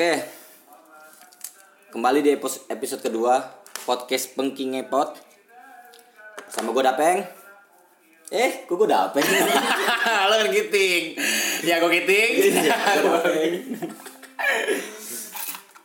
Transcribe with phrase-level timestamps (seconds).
[0.00, 0.16] Oke.
[1.92, 2.32] Kembali di
[2.72, 3.36] episode kedua
[3.84, 5.12] podcast Pengking Ngepot.
[6.48, 7.20] Sama gue Dapeng.
[8.32, 9.20] Eh, kok gue Dapeng?
[10.32, 11.20] Lo kan giting.
[11.68, 12.32] Ya gue giting.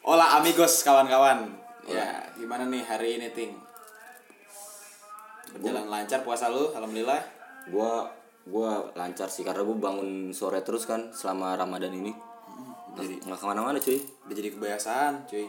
[0.08, 1.52] Hola amigos kawan-kawan.
[1.84, 3.52] Ya, gimana nih hari ini, Ting?
[5.60, 7.20] Berjalan lancar puasa lu, alhamdulillah.
[7.68, 8.08] gua
[8.48, 12.35] gua lancar sih karena gue bangun sore terus kan selama Ramadan ini.
[12.96, 14.00] Jadi Nggak ke mana-mana cuy.
[14.00, 15.44] udah jadi kebiasaan, cuy.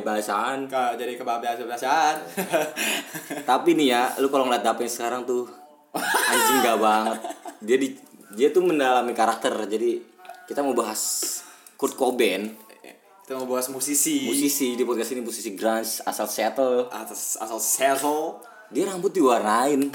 [0.00, 0.58] Bahasaan.
[0.66, 2.14] Ke, jadi kebiasaan-kebiasaan.
[3.50, 5.44] Tapi nih ya, lu kalau ngeliat Dapeng sekarang tuh
[5.94, 7.18] anjing gak banget.
[7.60, 7.88] Dia di,
[8.34, 9.52] dia tuh mendalami karakter.
[9.68, 10.00] Jadi
[10.46, 11.00] kita mau bahas
[11.76, 12.48] Kurt Cobain,
[13.26, 14.22] Kita mau bahas musisi.
[14.22, 16.86] musisi di podcast ini musisi grunge asal Seattle.
[16.88, 18.38] Atas asal Cecil.
[18.70, 19.90] Dia rambut diwarnain.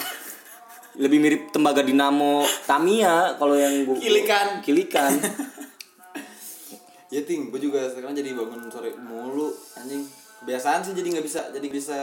[0.91, 4.59] Lebih mirip tembaga dinamo Tamiya kalau yang gua Kilikan.
[4.59, 5.11] Kilikan.
[7.12, 10.07] Ya ting, gue juga sekarang jadi bangun sore mulu anjing.
[10.41, 11.99] Kebiasaan sih jadi nggak bisa jadi bisa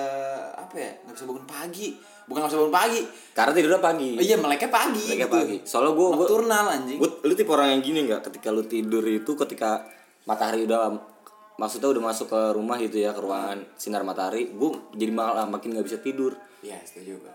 [0.55, 1.89] apa ya nggak bisa bangun pagi.
[2.23, 3.01] Bukan nggak bisa bangun pagi.
[3.33, 4.11] Karena tidurnya pagi.
[4.13, 5.05] Oh, iya meleknya pagi.
[5.09, 5.35] Mereka gitu.
[5.35, 5.57] pagi.
[5.65, 6.99] Soalnya gua, gua, Nocturnal anjing.
[6.99, 8.21] gua- lu tipe orang yang gini nggak?
[8.23, 9.83] Ketika lu tidur itu ketika
[10.23, 10.93] matahari udah
[11.57, 15.73] maksudnya udah masuk ke rumah gitu ya ke ruangan sinar matahari, gua jadi malah makin
[15.73, 16.37] nggak bisa tidur.
[16.61, 17.35] Iya setuju gue.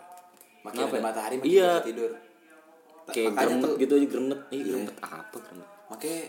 [0.62, 1.04] Makin Kenapa ada ya?
[1.04, 1.70] matahari makin Iya.
[1.74, 2.12] bisa tidur.
[3.06, 4.40] Kayak Makanya gremet tuh- gitu aja gremet.
[4.50, 5.70] Ih, gremet apa gremet?
[5.90, 6.22] Makanya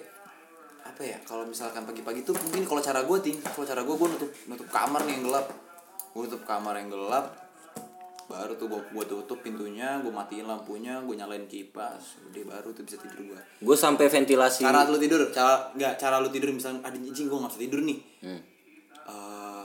[0.85, 4.09] apa ya kalau misalkan pagi-pagi tuh mungkin kalau cara gue ting kalau cara gue gue
[4.11, 5.47] nutup nutup kamar nih yang gelap
[6.11, 7.27] gue nutup kamar yang gelap
[8.25, 12.83] baru tuh gue gue tutup pintunya gue matiin lampunya gue nyalain kipas udah baru tuh
[12.83, 14.63] bisa tidur gue Gue sampai ventilasi.
[14.63, 17.81] cara lu tidur cara nggak cara lu tidur misalnya ada anjing gue nggak bisa tidur
[17.81, 18.41] nih Hmm.
[19.05, 19.65] Eh,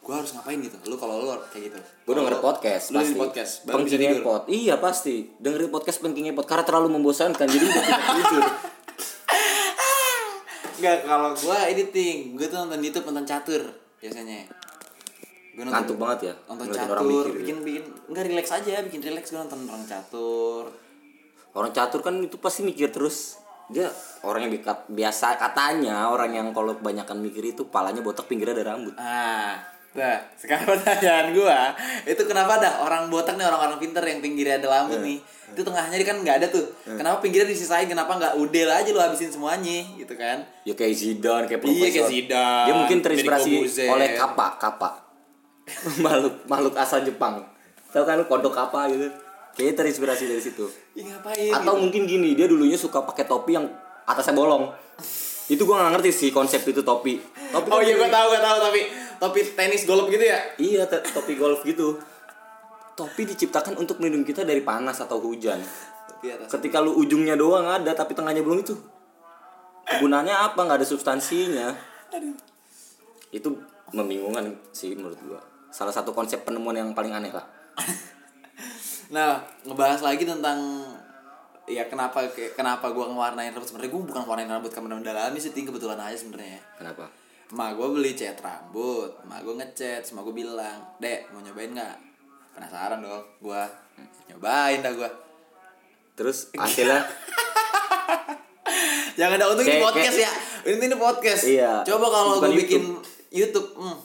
[0.00, 3.14] gue harus ngapain gitu lu kalau lu kayak gitu Gue denger podcast lu pasti.
[3.16, 4.42] podcast baru bisa tidur Epot.
[4.46, 5.14] Iya pasti.
[5.36, 8.42] Dengerin podcast Penking Epot karena terlalu membosankan jadi udah tidak tidur.
[10.80, 13.62] Enggak, kalau gua ini ting, gua tuh nonton YouTube nonton catur
[14.00, 14.48] biasanya.
[15.52, 19.28] Gua Ngantuk banget ya, Nonton catur, orang mikir bikin bikin enggak relax aja, bikin relax
[19.28, 20.64] gua nonton orang catur.
[21.52, 23.36] Orang catur kan itu pasti mikir terus.
[23.68, 23.92] Dia
[24.24, 24.56] orang yang
[24.88, 28.96] biasa katanya orang yang kalau kebanyakan mikir itu palanya botak pinggirnya ada rambut.
[28.96, 29.60] Ah,
[29.90, 31.74] nah, sekarang pertanyaan gua,
[32.04, 35.04] itu kenapa dah orang botak nih orang-orang pinter yang pinggirnya ada rambut Eh.
[35.04, 35.18] nih.
[35.50, 36.62] Itu tengahnya kan nggak ada tuh.
[36.86, 37.84] Kenapa pinggirnya disisain?
[37.84, 40.46] Kenapa nggak udel aja lu habisin semuanya gitu kan?
[40.62, 43.50] Ya kayak Zidane, kayak Iya, kayak Zidane, Dia mungkin terinspirasi
[43.84, 44.90] oleh kapa, kapa.
[46.04, 47.42] makhluk makhluk asal Jepang.
[47.90, 49.10] Tahu kan lu kodok kapa gitu.
[49.50, 50.70] Kayaknya terinspirasi dari situ.
[50.94, 51.82] Ih, ngapain Atau gitu?
[51.82, 53.66] mungkin gini, dia dulunya suka pakai topi yang
[54.04, 54.70] atasnya bolong.
[55.46, 57.18] Itu gua gak ngerti sih konsep itu topi.
[57.50, 58.80] Topi Oh kan iya, gua tahu, gua tahu tapi
[59.20, 60.40] topi tenis golf gitu ya?
[60.56, 62.00] Iya, topi golf gitu.
[62.96, 65.60] Topi diciptakan untuk melindungi kita dari panas atau hujan.
[66.48, 68.74] Ketika lu ujungnya doang ada tapi tengahnya belum itu.
[70.00, 70.58] Gunanya apa?
[70.64, 71.76] nggak ada substansinya.
[73.30, 73.60] Itu
[73.92, 75.40] membingungkan sih menurut gua.
[75.70, 77.44] Salah satu konsep penemuan yang paling aneh lah.
[79.10, 80.86] Nah, ngebahas lagi tentang
[81.66, 85.66] ya kenapa kenapa gua ngewarnain rambut sebenarnya gua bukan warnain rambut karena mendalami sih ting
[85.66, 86.62] kebetulan aja sebenarnya.
[86.78, 87.10] Kenapa?
[87.50, 91.96] Emak gua beli cat rambut, emak gua ngecat, emak gua bilang, "Dek, mau nyobain nggak?"
[92.54, 93.66] Penasaran dong, gua
[94.30, 95.10] nyobain dah gua.
[96.14, 97.02] Terus hasilnya
[99.18, 100.32] Jangan ada untung ini Kayak- podcast ya.
[100.64, 101.42] Ini ini podcast.
[101.44, 101.72] Iya.
[101.82, 102.82] Coba kalau gua bikin
[103.34, 103.98] YouTube, hmm.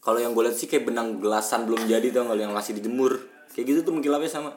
[0.00, 3.20] kalau yang gue lihat sih kayak benang gelasan belum jadi tuh kalau yang masih dijemur.
[3.52, 4.50] Kayak gitu tuh mengkilapnya sama.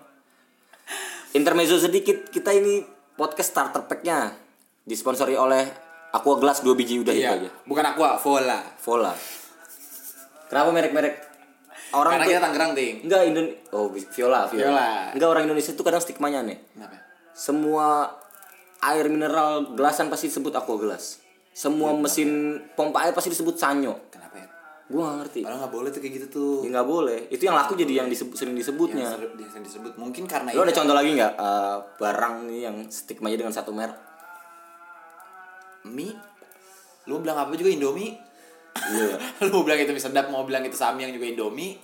[1.31, 2.83] Intermezzo sedikit, kita ini
[3.15, 4.35] podcast starter pack-nya
[4.83, 7.49] disponsori oleh Aqua Glass 2 biji udah itu Iya, aja.
[7.63, 8.59] bukan aqua, vola.
[8.77, 9.13] Vola.
[10.45, 11.15] Kenapa merek-merek
[11.91, 12.95] orang Karena tuh kita Tangerang, Ting.
[13.01, 14.43] enggak Indon oh Viola, Viola.
[14.51, 14.89] Viola.
[15.11, 16.59] Enggak orang Indonesia tuh kadang stigmanya nih.
[16.69, 16.95] Kenapa?
[17.31, 17.87] Semua
[18.81, 21.23] air mineral gelasan pasti disebut Aqua Glass.
[21.51, 22.29] Semua mesin
[22.73, 23.95] pompa air pasti disebut Sanyo.
[24.07, 24.47] Kenapa ya?
[24.87, 25.39] Gua gak ngerti.
[25.41, 26.55] Padahal nggak boleh tuh kayak gitu tuh.
[26.61, 27.19] Ya nggak boleh.
[27.27, 29.07] Itu yang laku jadi yang disebut, sering disebutnya.
[29.07, 32.59] yang ser- yang disebut mungkin karena Lo ada itu contoh lagi nggak eh, barang nih
[32.61, 33.95] yang stigmanya dengan satu merek?
[35.85, 36.15] Mie
[37.05, 38.17] lu bilang apa juga indomie
[38.71, 39.19] Iya.
[39.51, 41.75] lu bilang itu mie sedap mau bilang itu samyang juga indomie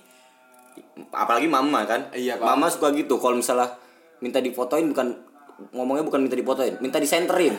[1.10, 2.06] Apalagi mama kan.
[2.14, 2.54] Iya, Pak.
[2.54, 3.18] Mama suka gitu.
[3.18, 3.66] Kalau misalnya
[4.22, 5.10] minta difotoin bukan
[5.74, 7.50] ngomongnya bukan minta difotoin, minta disenterin.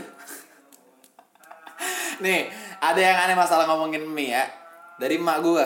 [2.24, 2.48] nih
[2.80, 4.44] ada yang aneh masalah ngomongin mie ya
[5.00, 5.66] dari emak gua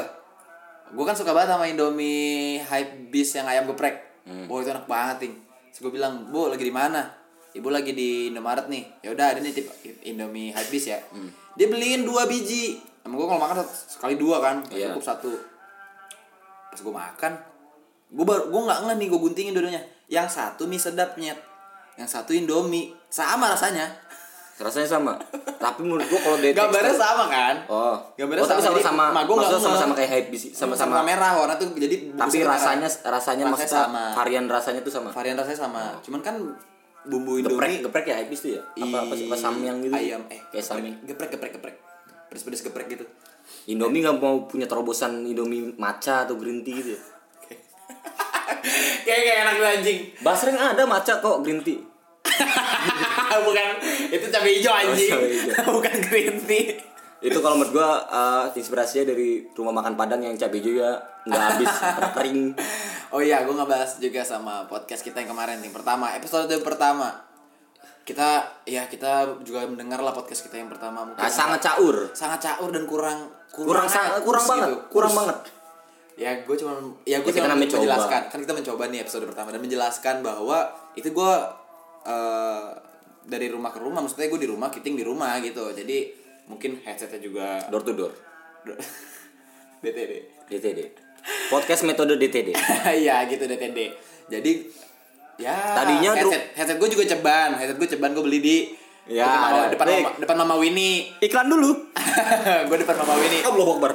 [0.94, 4.48] gua kan suka banget sama indomie hype beast yang ayam geprek Hmm.
[4.48, 5.36] oh itu enak banget ting
[5.68, 7.04] Terus gue bilang bu lagi di mana
[7.54, 9.70] ibu lagi di Indomaret nih ya udah ada nih tip
[10.04, 11.30] indomie beast ya Hmm.
[11.54, 14.90] dia beliin dua biji emang gua kalau makan satu- sekali dua kan nggak Iya.
[14.92, 15.32] cukup satu
[16.68, 17.34] pas gua makan
[18.10, 21.38] gua baru gua nggak ngeh nih gua guntingin dua-duanya yang satu mie sedap nyet
[21.94, 23.86] yang satu indomie sama rasanya
[24.56, 25.14] rasanya sama
[25.64, 27.56] tapi menurut gua kalau dari Gambarnya tekstur- sama kan?
[27.68, 29.66] oh Gambarnya oh, tapi sama, emak gua nggak maksudnya ngeh.
[29.68, 32.50] sama-sama kayak hype bisi sama-sama merah warna tuh jadi tapi merah.
[32.52, 34.04] rasanya rasanya maksudnya sama.
[34.16, 35.82] varian rasanya tuh sama varian rasanya sama.
[36.00, 36.36] Cuman kan
[37.04, 37.84] bumbu geprek Indomie.
[37.88, 38.62] geprek ya hype tuh ya?
[38.80, 39.94] Apa apa sih apa samyang gitu?
[39.96, 40.96] ayam eh kayak samyang.
[41.04, 41.76] geprek geprek geprek.
[42.32, 43.06] Pedes pedes geprek gitu.
[43.68, 47.02] Indomie nggak mau punya terobosan Indomie matcha atau green tea gitu ya?
[49.04, 50.00] Kayak kayak enak anjing.
[50.24, 51.80] Basreng ada matcha kok green tea.
[53.46, 53.68] Bukan
[54.14, 55.54] itu cabai hijau anjing cabai hijau.
[55.76, 56.80] bukan green tea.
[57.24, 61.72] Itu kalau menurut gua uh, inspirasinya dari rumah makan Padang yang cabai juga nggak habis
[62.16, 62.42] kering
[63.14, 67.14] oh iya gue ngebahas juga sama podcast kita yang kemarin yang pertama episode pertama.
[68.04, 71.08] Kita ya kita juga mendengar lah podcast kita yang pertama.
[71.08, 72.12] Mungkin nah, sangat caur.
[72.12, 74.78] Sangat caur dan kurang kurang sa- kurs kurang banget gitu.
[74.92, 75.38] kurang banget.
[76.18, 76.74] Ya gue cuma
[77.06, 78.22] ya gue cuma menjelaskan.
[78.28, 81.34] Kan kita mencoba nih episode pertama dan menjelaskan bahwa itu gue
[82.10, 82.68] eh,
[83.24, 84.04] dari rumah ke rumah.
[84.04, 85.72] Maksudnya gue di rumah kiting di rumah gitu.
[85.72, 86.12] Jadi
[86.50, 88.12] mungkin headsetnya juga door to door.
[89.84, 90.12] DTD
[90.48, 91.03] DTD
[91.50, 92.52] podcast metode DTD
[93.04, 93.92] iya gitu DTD
[94.28, 94.52] jadi
[95.40, 97.58] ya Tadinya headset headset gue juga ceban.
[97.58, 98.58] Headset gue ceban gue beli di
[99.04, 101.12] Ya, depan, mama, depan, mama, depan mama Winnie.
[101.20, 101.92] Iklan dulu.
[102.72, 103.44] Gue depan mama Winnie.
[103.44, 103.92] Allah Akbar.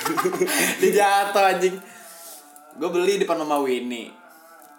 [0.80, 1.76] Dijatuh anjing.
[2.80, 4.08] Gue beli depan mama Winnie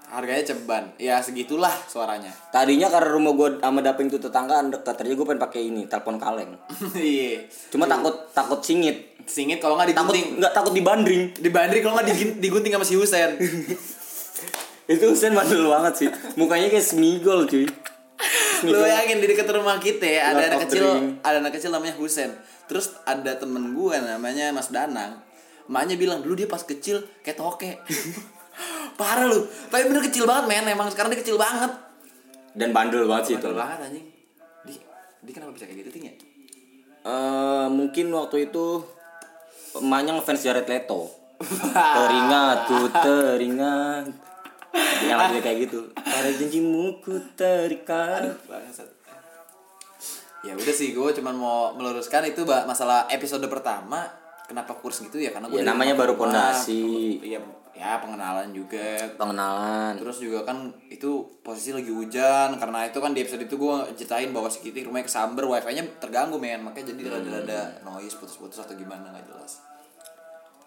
[0.09, 0.89] harganya ceban.
[0.97, 2.33] Ya segitulah suaranya.
[2.53, 6.17] Tadinya karena rumah gua sama daping tuh tetangga dekat ternyata gue pengen pakai ini telepon
[6.17, 6.51] kaleng.
[6.97, 7.45] Iya.
[7.69, 9.15] Cuma takut takut singit.
[9.29, 10.41] Singit kalau nggak takut digunting.
[10.41, 13.31] nggak takut dibandring di bandri kalau nggak digunting sama si Husen.
[14.91, 16.09] Itu Husen mandul banget sih.
[16.33, 17.69] Mukanya kayak semigol cuy.
[18.65, 21.15] Lu yakin di dekat rumah kita ya, ada anak kecil Ring.
[21.23, 22.33] ada anak kecil namanya Husen.
[22.67, 25.21] Terus ada temen gue namanya Mas Danang.
[25.69, 27.71] Emaknya bilang dulu dia pas kecil kayak toke
[28.99, 29.39] parah lu.
[29.71, 30.67] Tapi bener kecil banget men.
[30.67, 31.71] Emang sekarang dia kecil banget.
[32.51, 33.47] Dan bandel banget sih itu.
[33.47, 34.05] Bandel banget anjing.
[34.61, 34.73] Di
[35.23, 36.13] di kenapa bisa kayak gitu ting ya?
[37.01, 38.83] Eh, mungkin waktu itu
[39.73, 41.07] emaknya ngefans Jared Leto.
[41.95, 44.05] Teringat ku teringat.
[45.01, 45.79] Yang lagi kayak gitu.
[45.95, 48.35] Pada janjimu ku terikat.
[50.39, 54.07] Ya udah sih gue cuman mau meluruskan itu masalah episode pertama
[54.47, 55.31] kenapa kurs gitu ya?
[55.31, 57.19] Karena gue Ya, namanya baru pondasi.
[57.19, 57.39] iya
[57.79, 58.99] ya pengenalan juga.
[59.15, 59.95] Pengenalan.
[59.95, 61.07] Terus juga kan itu
[61.39, 65.07] posisi lagi hujan karena itu kan di episode itu gue ceritain bahwa si Kitty rumahnya
[65.07, 66.59] kesamber wifi nya terganggu men.
[66.59, 67.13] Makanya jadi Hmm.
[67.15, 69.63] rada-rada noise putus-putus atau gimana nggak jelas.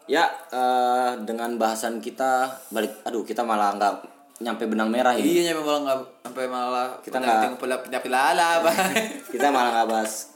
[0.04, 3.94] Ya eh, dengan bahasan kita balik aduh kita malah nggak
[4.40, 5.38] nyampe benang merah ini.
[5.38, 8.72] Iya nyampe malah nggak sampai malah Kita nggak- penyakit lala apa?
[9.32, 10.32] Kita malah nggak bahas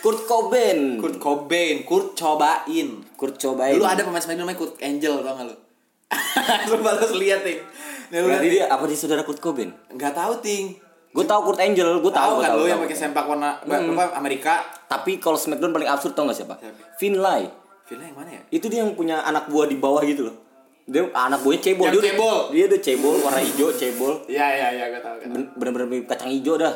[0.00, 0.96] Kurt Cobain.
[0.96, 2.88] Kurt Cobain Kurt cobain.
[3.12, 3.76] Kurt cobain.
[3.76, 5.56] Dulu ada pemain Smackdown namanya Kurt Angel tau gak lu?
[6.72, 7.60] lu balas lihat ting.
[8.08, 10.76] Nih, lu berarti dia apa dia saudara Kurt Cobain nggak tahu ting.
[11.08, 14.12] gue tahu Kurt Angel gue tahu Tahu gua kan lu yang pakai sempak warna apa
[14.16, 14.60] Amerika?
[14.88, 17.00] tapi kalau Smackdown paling absurd tau gak siapa Siapa?
[17.00, 17.48] Finlay
[17.88, 18.42] Villa yang mana ya?
[18.52, 20.36] itu dia yang punya anak buah di bawah gitu loh
[20.88, 22.38] dia anak buahnya cebol Yang dia, cebol.
[22.48, 25.00] dia udah cebol warna hijau cebol Iya iya iya gue.
[25.28, 26.72] Ben- bener-bener mirip kacang hijau dah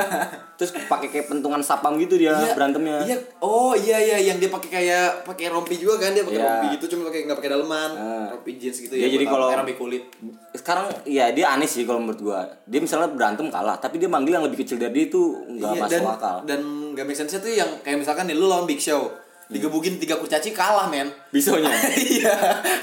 [0.56, 3.16] terus pakai kayak pentungan sapam gitu dia Iya, berantemnya Iya.
[3.38, 6.46] Oh iya iya yang dia pakai kayak pakai rompi juga kan dia pakai Iya.
[6.46, 7.90] rompi gitu cuma pakai nggak pakai daleman.
[7.92, 8.26] Ah.
[8.30, 9.12] Rompi jeans gitu Iya, ya.
[9.12, 10.04] jadi kalau- rompi kulit.
[10.52, 14.34] sekarang ya dia aneh sih kalau menurut gua dia misalnya berantem kalah tapi dia manggil
[14.34, 17.32] yang lebih kecil dari dia itu nggak Iya, masuk dan, akal Dan gak make sense
[17.34, 19.12] tuh yang kayak misalkan nih lu lawan Big Show
[19.50, 21.10] digebukin tiga kurcaci kalah men.
[21.28, 21.66] Bisonya?
[22.10, 22.34] Iya.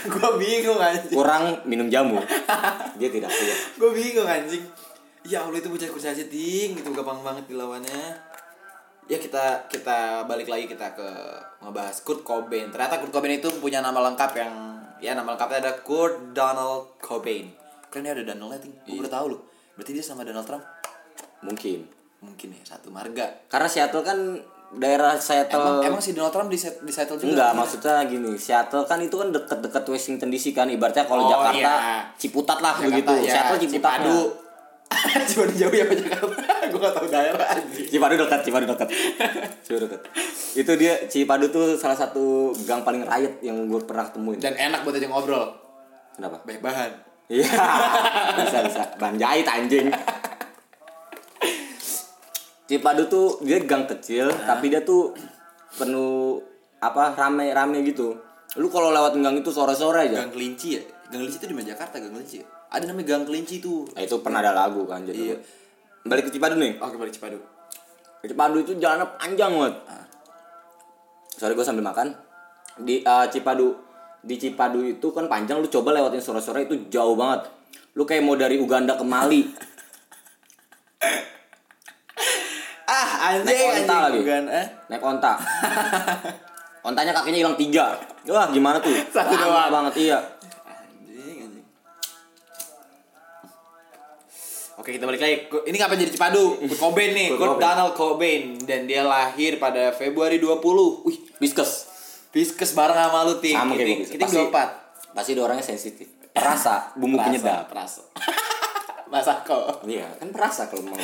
[0.05, 1.15] Gue bingung anjing.
[1.15, 2.19] Kurang minum jamu?
[2.99, 4.63] Dia tidak kuat gue bingung anjing.
[5.23, 6.87] Ya allah itu bocah kurcaci ting gitu.
[6.91, 8.03] Gampang banget dilawannya.
[9.07, 11.07] Ya kita kita balik lagi kita ke
[11.63, 12.67] ngebahas Kurt Cobain.
[12.67, 14.53] Ternyata Kurt Cobain itu punya nama lengkap yang
[14.99, 17.47] ya nama lengkapnya ada Kurt Donald Cobain.
[17.87, 18.75] Keren ya ada Donaldnya ting.
[18.83, 19.07] Gue Iya.
[19.07, 19.41] baru tahu loh.
[19.79, 20.63] Berarti dia sama Donald Trump?
[21.39, 21.87] Mungkin.
[22.19, 23.47] Mungkin ya satu marga.
[23.47, 24.19] Karena Seattle kan
[24.69, 28.35] daerah Seattle emang emang si Donald Trump di set di Seattle juga Enggak, maksudnya gini,
[28.35, 32.03] Seattle kan itu kan deket-deket Washington DC kan, ibaratnya kalau Oh, Jakarta iya.
[32.13, 33.13] Ciputat lah Jakarta, begitu.
[33.21, 33.91] ya, Seattle Ciputat.
[33.97, 34.17] Cipadu
[35.27, 36.27] Cipadu jauh ya Jakarta
[36.65, 37.47] gue gak tau daerah
[37.81, 38.87] Cipadu dekat, Cipadu dekat.
[39.61, 40.01] Cipadu dekat.
[40.53, 44.35] Itu dia Cipadu tuh salah satu gang paling riot yang gue pernah temuin.
[44.37, 45.47] dan enak buat aja ngobrol
[46.13, 46.39] Kenapa?
[46.41, 46.91] banyak bahan
[47.27, 47.43] Iya.
[48.39, 48.83] bisa bisa.
[48.95, 49.91] Ban jahit anjing.
[52.67, 55.15] Cipadu tuh dia gang kecil, tapi dia tuh
[55.79, 56.43] penuh
[56.83, 58.19] apa rame-rame gitu.
[58.59, 60.23] Lu kalau lewat gang itu sore-sore aja.
[60.23, 60.83] Gang Kelinci ya?
[61.07, 62.45] Gang Kelinci itu di mana Jakarta Gang Kelinci ya?
[62.67, 63.87] Ada namanya Gang Kelinci tuh.
[63.95, 65.33] Nah, itu pernah ada lagu kan jadi.
[65.33, 65.37] Iya.
[66.07, 66.79] Balik ke Cipadu nih.
[66.79, 67.37] Oke balik Cipadu.
[68.23, 69.75] Cipadu itu jalannya panjang banget.
[71.37, 72.15] Sorry gue sambil makan.
[72.81, 73.75] Di eh, Cipadu
[74.23, 77.51] di Cipadu itu kan panjang lu coba lewatin sore-sore itu jauh banget.
[77.93, 79.43] Lu kayak mau dari Uganda ke Mali.
[83.07, 83.99] anjing Naik onta anjing.
[84.03, 84.17] lagi.
[84.21, 84.65] bukan eh.
[84.89, 85.33] Naik onta.
[86.87, 87.99] Ontanya kakinya hilang tiga.
[88.27, 88.91] Wah gimana tuh?
[89.15, 89.71] Satu Lama doang.
[89.71, 90.19] banget iya.
[90.63, 91.65] Anjing anjing.
[94.77, 95.35] Oke kita balik lagi.
[95.67, 96.59] Ini ngapain jadi Cipadu?
[96.63, 97.27] Kurt Cobain nih.
[97.39, 97.59] Kurt Kurt.
[97.59, 98.55] Donald Cobain.
[98.63, 100.63] Dan dia lahir pada Februari 20
[101.03, 101.17] Wih.
[101.37, 101.71] Biskes
[102.31, 106.07] Piskes bareng sama lu Ting sama kayak Kita kita 24 pasti dia orangnya sensitif.
[106.29, 106.93] Perasa.
[106.93, 107.65] Bumbu penyedap.
[107.65, 108.05] Perasa.
[109.07, 110.99] Masako iya kan perasa kalau mau.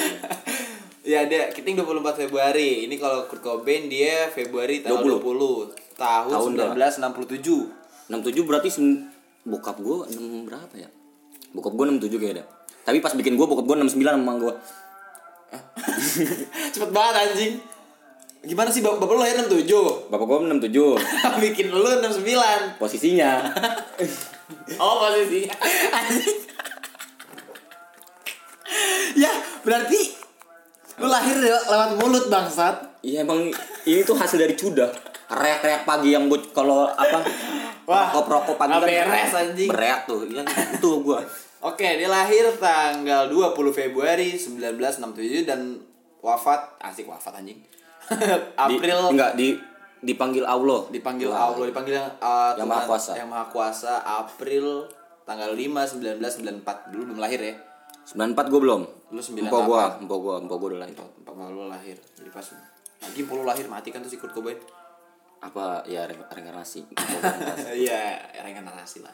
[1.03, 2.87] Ya dia Kiting 24 Februari.
[2.87, 5.99] Ini kalau Kurt Cobain dia Februari tanggal 20, 20.
[5.99, 8.69] Tahun, Tahun 1967 67 berarti
[9.43, 10.89] bokap gue 6 berapa ya?
[11.53, 12.45] Bokap gue 67 kayaknya
[12.83, 14.53] tapi pas bikin gue bokap gue 69 sama gue
[16.73, 17.53] Cepet banget anjing.
[18.43, 20.73] Gimana sih bap- bapak lu lahir 67 bapak gue 67
[21.47, 23.31] Bikin lu 69 posisinya.
[24.83, 25.55] Oh posisinya.
[29.15, 29.31] Ya
[29.63, 30.12] berarti
[31.03, 33.03] Lu lahir le- lewat mulut bangsat.
[33.03, 33.51] Iya emang
[33.83, 34.87] ini tuh hasil dari cudah
[35.25, 37.19] reak-reak pagi yang buat kalau apa
[37.83, 39.67] Wah, rokok-rokok pagi nggak beres, anjing.
[39.67, 40.39] bereak tuh iya
[40.71, 41.19] itu gue
[41.59, 45.79] Oke dia lahir tanggal 20 Februari 1967 Dan
[46.19, 47.59] wafat Asik wafat anjing.
[48.61, 48.97] April.
[49.01, 49.47] di, enggak di
[49.99, 50.87] dipanggil Allah.
[50.87, 51.27] Dipanggil.
[51.27, 53.11] Allah dipanggil uh, Yang Tuhan Maha Kuasa.
[53.15, 54.87] yang maha kuasa April
[55.23, 57.55] tanggal 5 1994 dulu belum lahir ya
[58.05, 58.81] 94 gue belum.
[59.09, 59.39] Lu 98.
[59.41, 60.95] Empok gue empok gue empok gue udah lahir.
[60.97, 61.97] Empat malu lahir.
[62.13, 62.45] Jadi pas
[62.99, 64.59] lagi puluh lahir mati kan tuh si Kurt Cobain.
[65.39, 66.83] Apa ya re- reinkarnasi.
[66.89, 67.21] Empok
[67.73, 69.11] iya reinkarnasi lah.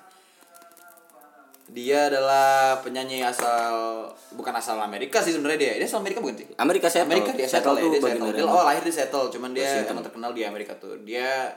[1.70, 5.74] Dia adalah penyanyi asal bukan asal Amerika sih sebenarnya dia.
[5.78, 6.48] Dia asal Amerika bukan sih?
[6.58, 7.14] Amerika Seattle.
[7.14, 9.94] Amerika dia Seattle settle, ya, dia Dia- oh lahir di Seattle cuman dia Washington.
[9.94, 10.98] emang terkenal di Amerika tuh.
[11.02, 11.54] Dia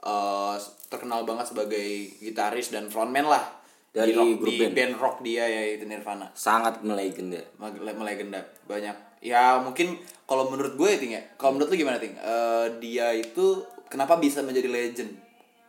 [0.00, 0.54] eh,
[0.90, 1.86] terkenal banget sebagai
[2.18, 3.46] gitaris dan frontman lah
[3.88, 4.74] Dari di, rock, grup di band.
[4.76, 6.28] band rock dia yaitu Nirvana.
[6.36, 7.40] Sangat melegenda.
[7.58, 8.96] Melegenda banyak.
[9.24, 12.14] Ya mungkin kalau menurut gue ting ya kalau menurut lu gimana ting?
[12.14, 15.12] Eh, dia itu kenapa bisa menjadi legend?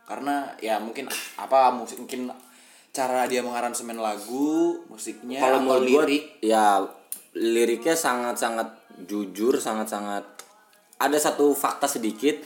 [0.04, 1.08] Karena ya mungkin
[1.40, 2.30] apa musik mungkin
[2.90, 6.24] cara dia mengaransemen lagu musiknya kalau menurut gue lirik.
[6.42, 6.82] ya
[7.38, 8.68] liriknya sangat sangat
[9.06, 10.24] jujur sangat sangat
[11.00, 12.44] ada satu fakta sedikit.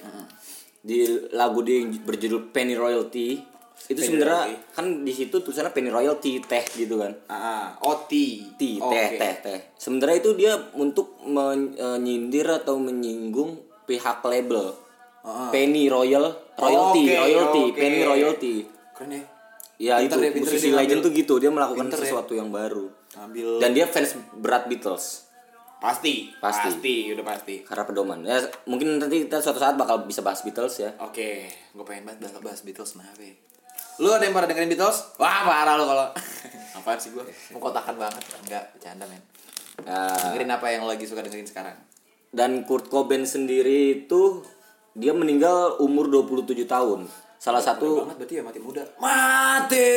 [0.85, 3.40] Di lagu dia yang berjudul Penny Royalty
[3.85, 8.81] itu sebenarnya kan di situ tulisannya Penny Royalty teh gitu kan ah oh T T,
[8.81, 9.61] teh, teh, teh.
[9.76, 14.73] Sebenarnya itu dia untuk menyindir atau menyinggung pihak label.
[15.25, 15.49] Ah.
[15.52, 17.81] Penny Royal, royalty, Oke, royalty, oke.
[17.81, 18.54] Penny royalty.
[18.97, 19.25] keren ya
[19.75, 22.04] Ya Pinter itu ya, pinter musisi legend tuh gitu, dia melakukan Pinter ya.
[22.07, 22.87] sesuatu yang baru.
[23.19, 25.26] ngambil Dan dia fans berat Beatles
[25.85, 26.69] pasti Pasti.
[26.73, 28.25] pasti udah pasti karena pedoman.
[28.25, 30.97] Ya mungkin nanti kita suatu saat bakal bisa bahas Beatles ya.
[31.04, 33.04] Oke, gue pengen banget bahas, Beatles ya?
[34.03, 35.15] Lu ada yang pada dengerin Beatles?
[35.21, 36.07] Wah parah lu kalau
[36.79, 37.23] Apaan sih gue?
[37.55, 39.23] Mengkotakan banget Enggak, bercanda men
[39.85, 41.75] Ya, Dengerin apa yang lo lagi suka dengerin sekarang?
[42.35, 44.43] dan Kurt Cobain sendiri itu
[44.99, 47.07] dia meninggal umur 27 tahun.
[47.39, 49.93] Salah satu banget berarti ya mati muda Mati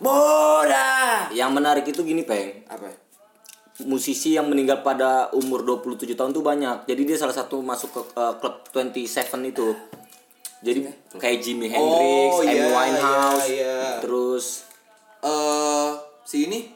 [0.00, 0.88] muda
[1.32, 2.68] yang menarik itu gini, Peng.
[2.68, 3.00] Apa?
[3.82, 6.86] musisi yang meninggal pada umur 27 tahun tuh banyak.
[6.86, 9.74] Jadi dia salah satu masuk ke uh, klub 27 itu.
[10.64, 10.78] Jadi
[11.14, 13.76] kayak Jimi Hendrix, Oh, Amy iya, Winehouse, iya, iya.
[14.00, 14.64] terus
[15.20, 15.90] Eh,
[16.24, 16.68] si ini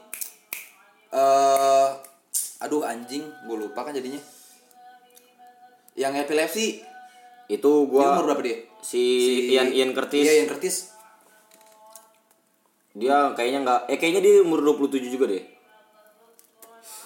[1.10, 1.88] eh
[2.58, 4.16] aduh anjing, gue lupa kan jadinya.
[5.92, 6.80] Yang epilepsi,
[7.46, 8.56] itu dia gua umur berapa dia?
[8.80, 9.02] si,
[9.52, 10.76] Ian Ian Curtis, Iya, Ian Curtis.
[12.94, 15.44] dia kayaknya nggak eh kayaknya dia umur 27 juga deh.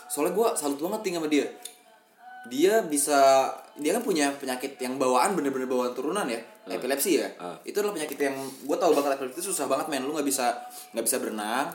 [0.06, 1.46] soalnya gue salut banget ting sama dia
[2.46, 7.58] dia bisa dia kan punya penyakit yang bawaan bener-bener bawaan turunan ya epilepsi ya Ah.
[7.62, 10.46] itu adalah penyakit yang gue tahu banget epilepsi itu susah banget men lu nggak bisa
[10.90, 11.74] nggak bisa berenang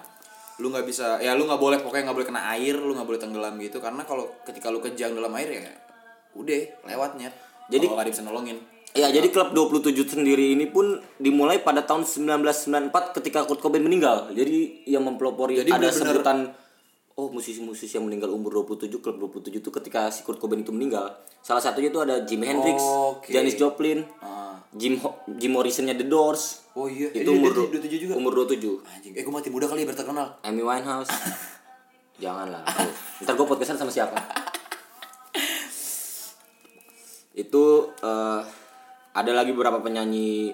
[0.57, 3.19] lu nggak bisa ya lu nggak boleh pokoknya nggak boleh kena air lu nggak boleh
[3.19, 5.73] tenggelam gitu karena kalau ketika lu kejang dalam air ya
[6.33, 7.29] udah lewatnya
[7.67, 8.59] Jadi- jadi nggak bisa nolongin
[8.95, 14.31] Ya, jadi klub 27 sendiri ini pun dimulai pada tahun 1994 ketika Kurt Cobain meninggal.
[14.31, 16.37] Jadi yang mempelopori Jadi ada bener-bener- sebutan
[17.13, 21.13] oh musisi-musisi yang meninggal umur 27 klub 27 itu ketika si Kurt Cobain itu meninggal.
[21.39, 23.29] Salah satunya itu ada Jimi Hendrix, Oke.
[23.29, 24.46] Janis Joplin, Ah.
[24.69, 26.67] Jim Ho- Jim Morrisonnya The Doors.
[26.73, 28.83] oh iya Itu Eh, umur dia- dia 27 juga umur 27.
[28.85, 31.09] anjing eh gue mati muda kali ya biar terkenal Amy Winehouse.
[32.17, 32.65] Janganlah.
[32.65, 32.93] aduh.
[33.21, 34.17] Ntar gue podcastan sama siapa?
[37.35, 37.63] itu
[37.95, 38.41] eh,
[39.13, 40.53] ada lagi beberapa penyanyi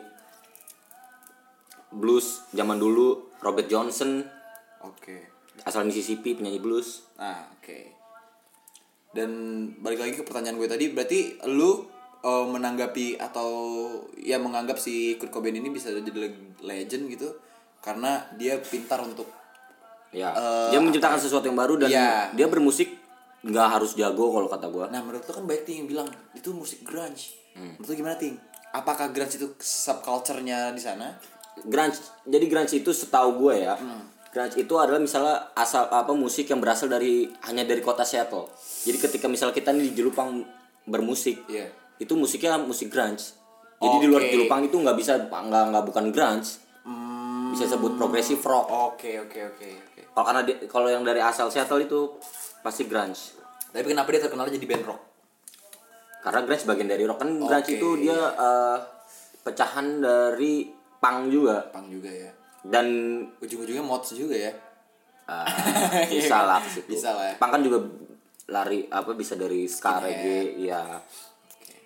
[1.90, 4.20] blues zaman dulu Robert Johnson
[4.82, 5.18] oke
[5.62, 7.80] asal Mississippi penyanyi blues Nah, oke.
[9.14, 9.30] Dan
[9.78, 11.86] balik lagi ke pertanyaan gue tadi, berarti lu
[12.24, 13.50] uh, menanggapi atau
[14.16, 17.30] ya menganggap si Kurt Cobain ini bisa jadi leg- legend gitu
[17.80, 19.28] karena dia pintar untuk
[20.10, 22.32] ya Eh, dia menciptakan sesuatu yang baru dan Iya.
[22.32, 22.90] dia bermusik
[23.44, 26.50] nggak harus jago kalau kata gua Nah menurut lo kan banyak ting yang bilang itu
[26.50, 27.36] musik grunge.
[27.52, 27.76] Hmm.
[27.76, 28.40] Menurut lo gimana ting?
[28.72, 31.12] Apakah grunge itu subculture-nya di sana?
[31.62, 33.78] grunge jadi grunge itu setahu gue ya
[34.30, 38.50] grunge itu adalah misalnya asal apa musik yang berasal dari hanya dari kota Seattle
[38.82, 40.42] jadi ketika misal kita nih di Jelupang
[40.84, 41.70] bermusik Iya.
[42.04, 43.32] Itu musiknya musik grunge
[43.78, 44.22] jadi di luar.
[44.26, 47.48] Jelupang itu nggak bisa nggak nggak bukan grunge Hmm.
[47.50, 50.02] bisa sebut progressive rock Oke oke oke oke.
[50.12, 52.12] kalau karena kalau yang dari asal Seattle itu
[52.60, 53.40] pasti grunge
[53.72, 55.02] Tapi kenapa dia terkenal jadi band rock?
[56.20, 58.78] karena grunge bagian dari rock kan grunge Oke, itu dia eh,
[59.40, 60.68] pecahan dari
[60.98, 62.32] punk juga Pang juga ya.
[62.62, 62.88] dan
[63.38, 64.52] Ujung-ujungnya mods juga ya.
[65.24, 65.44] Ah,
[66.12, 66.60] bisa lah.
[66.64, 67.36] Bisa lah ya.
[67.36, 67.80] Punk kan juga
[68.46, 71.00] lari apa bisa dari ska reggae ya.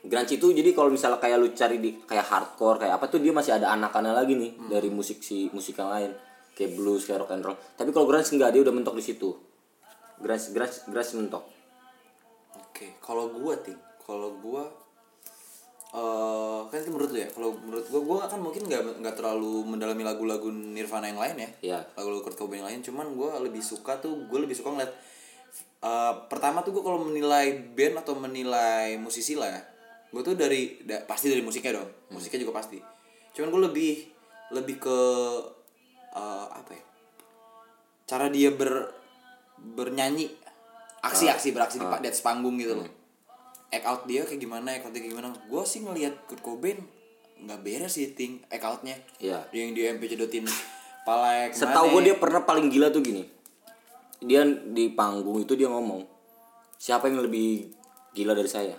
[0.06, 3.34] Grunge itu jadi kalau misalnya kayak lu cari di kayak hardcore kayak apa tuh dia
[3.34, 4.70] masih ada anak-anak lagi nih Hmm.
[4.70, 6.12] dari musik si musik yang lain
[6.54, 7.58] kayak blues kayak rock and roll.
[7.77, 9.30] Tapi kalau grunge enggak dia udah mentok di situ.
[10.18, 11.44] Grunge grunge grunge mentok.
[12.58, 14.66] Oke, kalau gua ting, kalau gua
[15.88, 17.30] eh kan itu menurut lu ya.
[17.32, 21.50] Kalau menurut gua gua kan mungkin nggak nggak terlalu mendalami lagu-lagu Nirvana yang lain ya.
[21.62, 21.80] Iya.
[21.96, 24.92] Lagu-lagu Kurt Cobain yang lain, cuman gua lebih suka tuh gua lebih suka ngeliat
[25.77, 29.62] eh pertama tuh gua kalau menilai band atau menilai musisi lah ya.
[30.18, 31.90] Gua tuh dari da- pasti dari musiknya dong.
[32.10, 32.82] Musiknya juga pasti.
[33.32, 34.10] Cuman gua lebih
[34.50, 34.98] lebih ke
[36.12, 36.84] eh, apa ya?
[38.08, 38.90] Cara dia ber
[39.58, 40.26] bernyanyi
[41.04, 42.90] aksi-aksi beraksi di, pa- di atas panggung gitu loh
[43.68, 46.80] act out dia kayak gimana act out dia kayak gimana gue sih ngelihat Kurt Cobain
[47.38, 48.96] nggak beres sih ting act outnya
[49.50, 50.54] dia yang di MP cedotin ke
[51.52, 53.24] mana Setahu gue dia pernah paling gila tuh gini.
[54.18, 56.02] Dia di panggung itu dia ngomong,
[56.76, 57.70] siapa yang lebih
[58.12, 58.74] gila dari saya?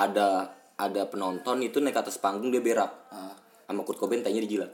[0.00, 0.28] Ada
[0.74, 2.88] ada penonton itu naik atas panggung dia berak.
[3.08, 3.36] Ah.
[3.66, 4.72] Sama Kurt Cobain tanya dijilat.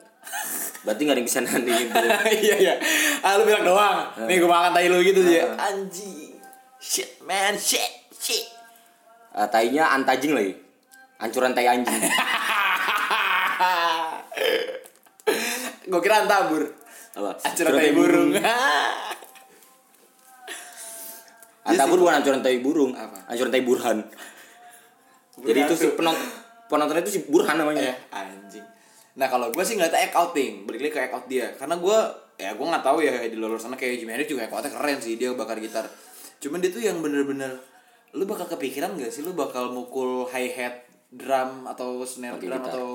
[0.82, 2.08] Berarti nggak ada yang bisa nandingin tuh.
[2.30, 2.74] iya iya
[3.20, 5.26] ah lu bilang doang nih gue makan tai lu gitu Ah.
[5.26, 6.38] dia anjing
[6.78, 8.46] shit man shit shit
[9.30, 10.54] Eh, tainya antajing lagi.
[11.18, 11.92] Ancuran tai anjing.
[15.86, 16.62] gue kira antabur
[17.12, 17.30] Apa?
[17.42, 18.30] ancuran tai burung
[21.66, 22.94] Antabur bukan ancuran tai burung.
[22.94, 23.26] Apa?
[23.26, 23.98] Ancuran tai burhan.
[25.42, 26.22] Jadi itu si penonton
[26.66, 27.92] penontonnya itu si burhan namanya.
[27.92, 28.64] Eh, anjing.
[29.16, 31.46] Nah kalau gue sih ngeliatnya act outing, balik lagi ke act out dia.
[31.56, 31.98] Karena gue,
[32.36, 34.98] ya gue nggak tahu ya di luar sana kayak Jimi Hendrix juga act outnya keren
[35.00, 35.86] sih dia bakar gitar.
[36.40, 37.56] Cuman dia tuh yang bener-bener,
[38.12, 42.60] lu bakal kepikiran gak sih lu bakal mukul hi hat drum atau snare Pakai drum
[42.60, 42.72] gitar.
[42.76, 42.88] atau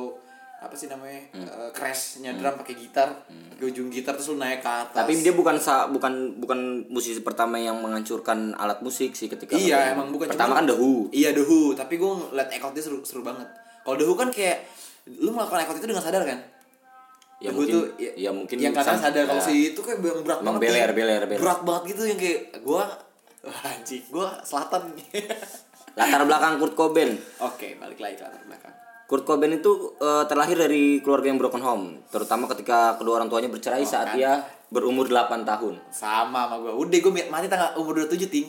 [0.62, 3.10] apa sih namanya eh, crashnya drum pakai gitar,
[3.58, 4.94] ke ujung gitar terus lu naik ke atas.
[4.94, 9.92] Tapi dia bukan sa bukan bukan musisi pertama yang menghancurkan alat musik sih ketika Iya
[9.92, 11.10] emang bukan pertama cuman- kan The Who.
[11.10, 13.50] Iya The Who, tapi gue act out dia seru seru banget.
[13.82, 14.70] Kalau The Who kan kayak
[15.12, 16.40] lu melakukan out itu dengan sadar kan?
[17.42, 19.48] Ya The mungkin tuh ya, ya mungkin yang sam- sadar kalau ya.
[19.50, 20.62] si itu kayak yang berat banget.
[20.62, 21.40] beler, beler, beler.
[21.42, 22.86] Berat banget gitu yang kayak wah,
[23.66, 24.94] anjing, gua selatan.
[25.92, 27.18] Latar belakang Kurt Cobain.
[27.42, 28.61] Oke, balik lagi ke latar belakang.
[29.12, 33.52] Kurt Cobain itu eh, terlahir dari keluarga yang broken home, terutama ketika kedua orang tuanya
[33.52, 34.16] bercerai saat kan.
[34.16, 34.40] dia
[34.72, 35.76] berumur 8 tahun.
[35.92, 36.80] Sama sama gua.
[36.80, 38.48] Udah gua mati tanggal umur 27, Ting.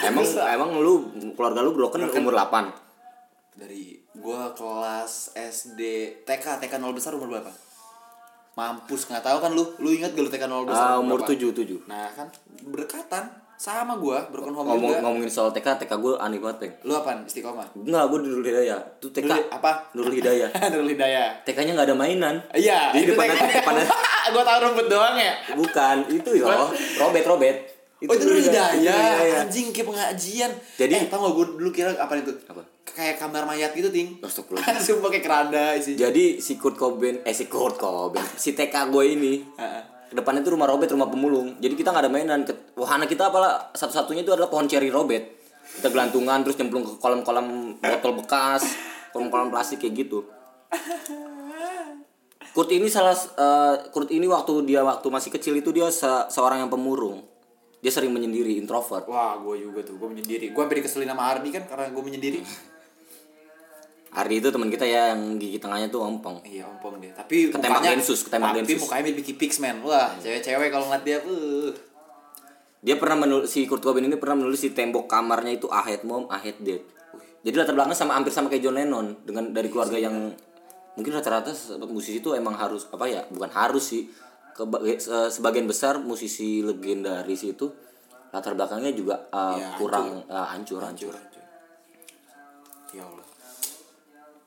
[0.00, 0.24] Emang
[0.56, 3.60] emang lu keluarga lu broken, umur 8.
[3.60, 5.80] Dari gua kelas SD
[6.24, 7.52] TK, TK 0 besar umur berapa?
[8.56, 9.68] Mampus nggak tahu kan lu?
[9.84, 11.36] Lu ingat gak lu TK 0 besar Ah, umur berapa?
[11.36, 11.84] 7 7.
[11.84, 12.32] Nah, kan
[12.64, 15.00] berdekatan sama gua, broken home Ngomong juga.
[15.00, 16.72] ngomongin soal TK, TK gue aneh banget, Peng.
[16.82, 17.22] Lu apaan?
[17.22, 17.66] Istiqomah.
[17.76, 18.80] Enggak, gue Nurul Hidayah.
[18.94, 19.70] Itu TK Nurul- apa?
[19.92, 20.50] Nurul Hidayah.
[20.70, 21.28] Nurul Hidayah.
[21.42, 22.34] TK-nya nggak ada mainan.
[22.50, 23.54] Iya, Jadi itu depannya TK.
[23.56, 23.86] depannya
[24.32, 25.32] gua tahu rumput doang ya.
[25.52, 26.46] bukan, itu yo.
[26.96, 27.56] Robet, Robet.
[28.00, 28.68] oh itu Nurul hidayah.
[28.70, 29.42] Itu Hidayah.
[29.42, 30.50] Anjing kayak pengajian.
[30.76, 32.34] Jadi- eh, tau gak gue dulu kira apa itu?
[32.44, 32.60] Apa?
[32.84, 34.18] Kayak kamar mayat gitu, Ting.
[34.18, 34.76] Astagfirullah.
[34.82, 35.94] Sumpah kayak keranda isi.
[35.94, 39.32] Jadi si Kurt Cobain, eh si Kurt Cobain, si TK gue ini,
[40.14, 41.58] Depannya itu rumah Robet, rumah pemulung.
[41.58, 42.40] Jadi kita nggak ada mainan.
[42.78, 45.42] Wahana kita apalah satu-satunya itu adalah pohon ceri Robet.
[45.82, 48.62] Kita gelantungan terus nyemplung ke kolam-kolam botol bekas,
[49.10, 50.22] kolam-kolam plastik kayak gitu.
[52.54, 56.62] Kurt ini salah eh, Kurt ini waktu dia waktu masih kecil itu dia se- seorang
[56.62, 57.26] yang pemurung.
[57.82, 59.04] Dia sering menyendiri, introvert.
[59.10, 60.56] Wah, gue juga tuh, gue menyendiri.
[60.56, 62.40] Gue sampai dikeselin sama Ardi kan karena gue menyendiri.
[64.14, 66.38] Ardi itu teman kita ya yang gigi tengahnya tuh ompong.
[66.46, 67.10] Iya, ompong dia.
[67.12, 68.80] Tapi Ketembak mukanya densus, ketembak tapi densus.
[68.86, 69.76] mukanya mirip Pix, man.
[69.82, 71.74] Wah, cewek-cewek kalau ngeliat dia, uh.
[72.78, 76.04] Dia pernah menulis si Kurt Cobain ini pernah menulis di tembok kamarnya itu I hate
[76.04, 76.84] mom, I hate dad.
[77.42, 80.30] Jadi latar belakangnya sama hampir sama kayak John Lennon dengan dari keluarga yang
[80.94, 81.50] mungkin rata-rata
[81.84, 84.06] musisi itu emang harus apa ya bukan harus sih
[84.54, 87.66] Keba- se- sebagian besar musisi legendaris itu
[88.30, 91.10] latar belakangnya juga uh, Ya, kurang uh, hancur hancur.
[91.10, 91.42] Hancur, hancur.
[92.94, 93.23] Ya Allah.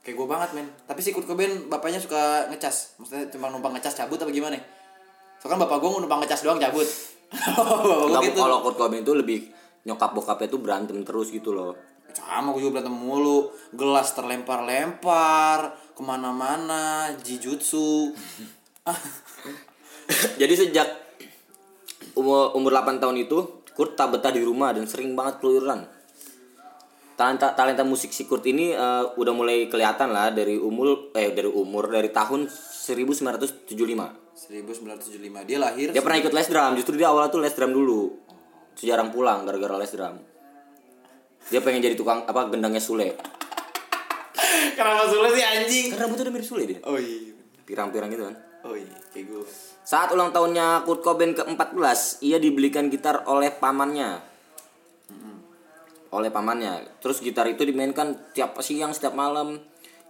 [0.08, 0.68] Kayak gue banget, men.
[0.88, 2.96] Tapi si Kurt Cobain bapaknya suka ngecas.
[2.96, 4.56] Maksudnya cuma numpang ngecas cabut apa gimana?
[5.44, 6.88] Soalnya kan bapak gue numpang ngecas doang cabut.
[8.08, 8.40] Enggak, gitu.
[8.40, 9.52] kalau Kurt Cobain itu lebih
[9.84, 11.76] nyokap bokapnya tuh berantem terus gitu loh
[12.12, 18.12] sama gue juga berantem mulu gelas terlempar-lempar ke mana-mana jijutsu
[20.42, 20.88] jadi sejak
[22.18, 25.86] umur umur 8 tahun itu Kurt tak betah di rumah dan sering banget keluyuran
[27.18, 31.50] talenta talenta musik si Kurt ini eh, udah mulai kelihatan lah dari umur eh dari
[31.50, 36.78] umur dari tahun 1975 1975 dia lahir dia pernah ikut les drum.
[36.78, 38.14] Justru dia awalnya tuh les drum dulu.
[38.78, 40.22] Sejarang pulang gara-gara les drum.
[41.50, 43.18] Dia pengen jadi tukang apa gendangnya Sule.
[44.78, 45.86] Kenapa sulit sih anjing?
[45.90, 46.80] Kan rambutnya udah mirip Sule dia.
[46.86, 47.34] Oh iya.
[47.66, 48.36] Pirang-pirang gitu kan.
[48.68, 48.94] Oh iya.
[49.10, 49.48] Kayak gue.
[49.88, 54.37] Saat ulang tahunnya Kurt Cobain ke-14, ia dibelikan gitar oleh pamannya.
[56.10, 57.00] Oleh pamannya.
[57.00, 59.60] Terus gitar itu dimainkan tiap siang, setiap malam.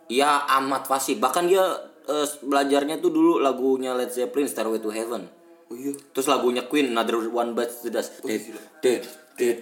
[0.07, 1.17] Ia amat fasih.
[1.17, 1.63] Bahkan dia
[2.05, 5.25] eh, belajarnya tuh dulu lagunya Led Zeppelin, Stairway to Heaven.
[5.67, 8.23] oh iya Terus lagunya Queen, Another One Bites the Dust.
[8.23, 8.39] Dead,
[8.79, 9.03] dead,
[9.35, 9.57] dead.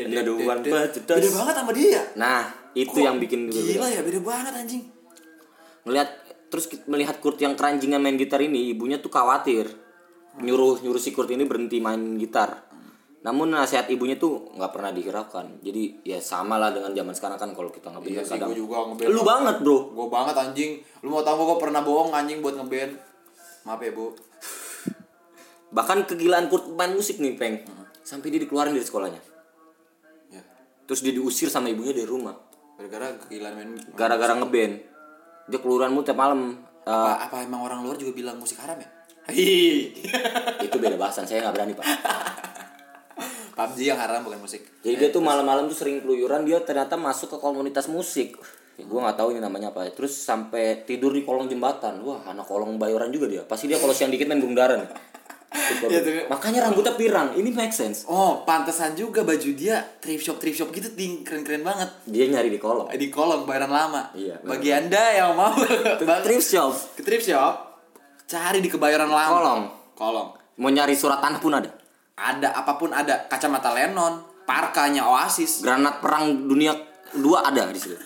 [0.00, 1.36] Another One Bites the beda Dust.
[1.36, 2.42] banget sama dia ya Nah,
[2.72, 3.94] itu yang bikin gue gila beda.
[3.94, 4.82] ya beda banget anjing
[5.86, 6.08] Ngelihat
[6.50, 9.70] terus melihat Kurt yang keranjingan main gitar ini, ibunya tuh khawatir.
[10.40, 12.66] Nyuruh nyuruh si Kurt ini berhenti main gitar.
[13.20, 15.60] Namun nasihat ibunya tuh nggak pernah dihiraukan.
[15.60, 18.56] Jadi ya sama lah dengan zaman sekarang kan kalau kita ngeband iya kan sih kadang.
[18.56, 19.78] juga ngeband Lu banget, Bro.
[19.92, 20.70] gue banget anjing
[21.04, 22.96] lu mau tau gue pernah bohong anjing buat ngeband
[23.68, 24.16] maaf ya bu
[25.70, 27.62] Bahkan kegilaan Kurt main musik nih, Peng.
[28.02, 29.22] Sampai dia dikeluarin dari sekolahnya.
[30.34, 30.42] ya
[30.82, 32.34] Terus dia diusir sama ibunya dari rumah.
[32.74, 34.74] gara-gara kegilaan main Gara-gara ngeband.
[35.46, 36.58] Dia keluaran mulu tiap malam.
[36.82, 38.88] Apa, apa emang orang luar juga bilang musik haram ya
[40.66, 41.86] itu beda bahasan, saya nggak berani, Pak.
[43.66, 47.28] PUBG yang haram bukan musik Jadi dia tuh malam-malam tuh sering keluyuran dia ternyata masuk
[47.28, 48.40] ke komunitas musik.
[48.74, 49.84] Ya, gue nggak tahu ini namanya apa.
[49.90, 52.00] Terus sampai tidur di kolong jembatan.
[52.00, 53.42] Wah, anak kolong bayoran juga dia.
[53.44, 54.88] Pasti dia kalau siang dikit main bundaran.
[55.50, 55.90] Tuh.
[56.30, 57.34] Makanya rambutnya pirang.
[57.34, 58.06] Ini make sense.
[58.06, 61.90] Oh, pantesan juga baju dia thrift shop thrift shop gitu ting keren-keren banget.
[62.06, 62.86] Dia nyari di kolong.
[62.88, 64.14] Di kolong bayaran lama.
[64.14, 66.72] Iya, Bagi Anda yang mau bang- Thrift shop.
[66.94, 67.82] ke thrift shop,
[68.24, 69.30] cari di kebayoran lama.
[69.32, 69.62] Kolong.
[69.92, 70.28] Kolong.
[70.62, 71.79] Mau nyari surat tanah pun ada.
[72.20, 75.64] Ada apa pun ada, kacamata Lennon, parkanya Oasis.
[75.64, 76.76] Granat perang dunia
[77.16, 77.96] dua ada di situ.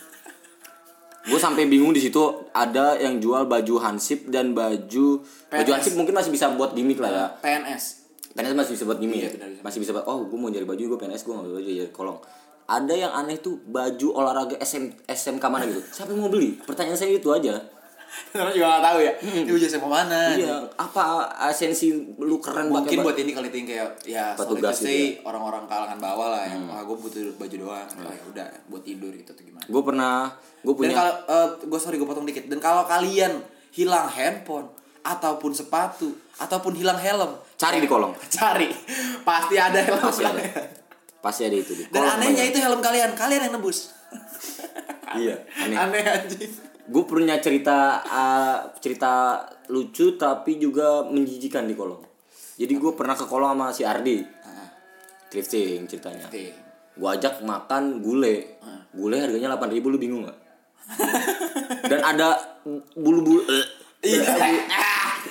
[1.25, 2.21] Gue sampai bingung di situ
[2.53, 5.73] ada yang jual baju hansip dan baju baju PNS.
[5.73, 7.25] hansip mungkin masih bisa buat gimmick lah ya.
[7.41, 7.83] PNS.
[8.37, 9.33] PNS masih bisa buat gimmick Iya, ya?
[9.33, 9.61] benar, bisa.
[9.65, 12.19] masih bisa buat oh gue mau nyari baju gue PNS gue nggak baju jadi kolong
[12.65, 16.99] ada yang aneh tuh baju olahraga SM, SMK mana gitu siapa yang mau beli pertanyaan
[16.99, 17.57] saya itu aja
[18.35, 19.11] Orang juga gak tahu ya.
[19.17, 20.21] Ini baju SMA mana?
[20.33, 21.03] iya apa
[21.47, 24.85] esensi lu keren Mungkin buat ini kali ting kayak ya Petugas Hmm.
[24.85, 27.87] sih orang-orang kalangan bawah lah yang ah gue butuh baju doang.
[27.97, 29.65] Oh, ya udah buat tidur gitu atau gimana.
[29.65, 30.15] gue pernah
[30.59, 31.13] gue Dan punya kalau
[31.61, 32.45] gue sorry gue potong dikit.
[32.45, 33.39] Dan kalau kalian
[33.71, 34.67] hilang handphone
[35.01, 38.67] ataupun sepatu ataupun hilang helm, cari di kolong cari
[39.21, 40.41] pasti ada helm pasti ada
[41.17, 42.51] pasti ada itu di Dan kolong anehnya banyak.
[42.51, 43.93] itu helm kalian, kalian yang nebus.
[45.13, 46.51] iya aneh Aneh anjing.
[46.85, 52.01] Gue punya cerita uh, cerita lucu tapi juga menjijikan di kolong.
[52.55, 54.21] Jadi gue pernah ke kolong sama si Ardi.
[55.27, 56.29] Thrifting ceritanya.
[56.95, 58.55] Gue ajak makan gule
[58.95, 60.39] gule harganya 8000 ribu lu bingung nggak?
[61.91, 62.39] Dan ada
[62.93, 63.41] bulu-bulu
[64.05, 64.21] Iya.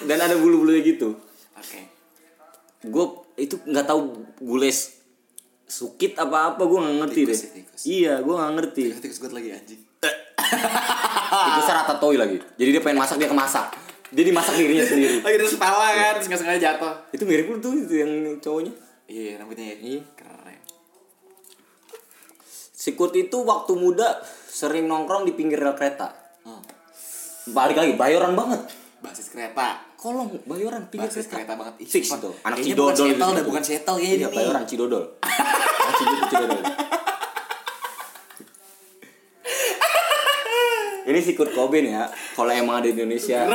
[0.05, 1.15] dan ada bulu-bulunya gitu.
[1.55, 1.81] Oke.
[2.85, 3.05] gue
[3.39, 4.13] itu nggak tahu
[4.43, 4.67] gule
[5.65, 7.51] sukit apa apa gue nggak ngerti Tikus deh.
[7.55, 7.81] tikus.
[7.87, 8.85] iya gue nggak ngerti.
[8.99, 9.81] Tikus gue lagi anjing.
[11.27, 13.67] itu ratatouille lagi jadi dia pengen masak dia kemasak
[14.09, 16.95] dia dimasak dirinya sendiri Lagi terus kepala kan, terus nggak sengaja jatuh.
[17.11, 18.71] itu mirip lu tuh itu yang cowoknya
[19.05, 19.77] Iya, rambutnya ya.
[19.77, 20.01] Iya.
[20.15, 20.61] Keren.
[22.75, 26.61] si Kurt itu waktu muda sering nongkrong di pinggir rel kereta Hmm.
[27.49, 28.61] balik lagi bayoran banget
[29.01, 29.81] Basis kereta.
[29.95, 31.75] kolong bayoran pinggir Basis kereta kereta banget.
[31.79, 33.35] Ih, fix itu anak cidodol bukan settle gitu.
[33.35, 36.61] dah, bukan settle kayaknya iya dia bayoran cidodol anak cidodol cidodol
[41.15, 43.47] ini si Kurt Cobain ya kalau emang ada di Indonesia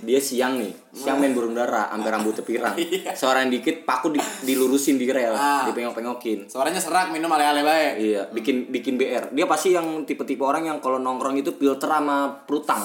[0.00, 2.72] dia siang nih siang main burung dara sampai rambutnya pirang
[3.20, 5.68] seorang dikit paku di- dilurusin di rel Ah.
[5.68, 7.92] dipengok-pengokin Suaranya serak, minum ale-ale baik.
[7.98, 9.28] Iya, bikin bikin BR.
[9.30, 12.80] Dia pasti yang tipe-tipe orang yang kalau nongkrong itu filter sama prutang.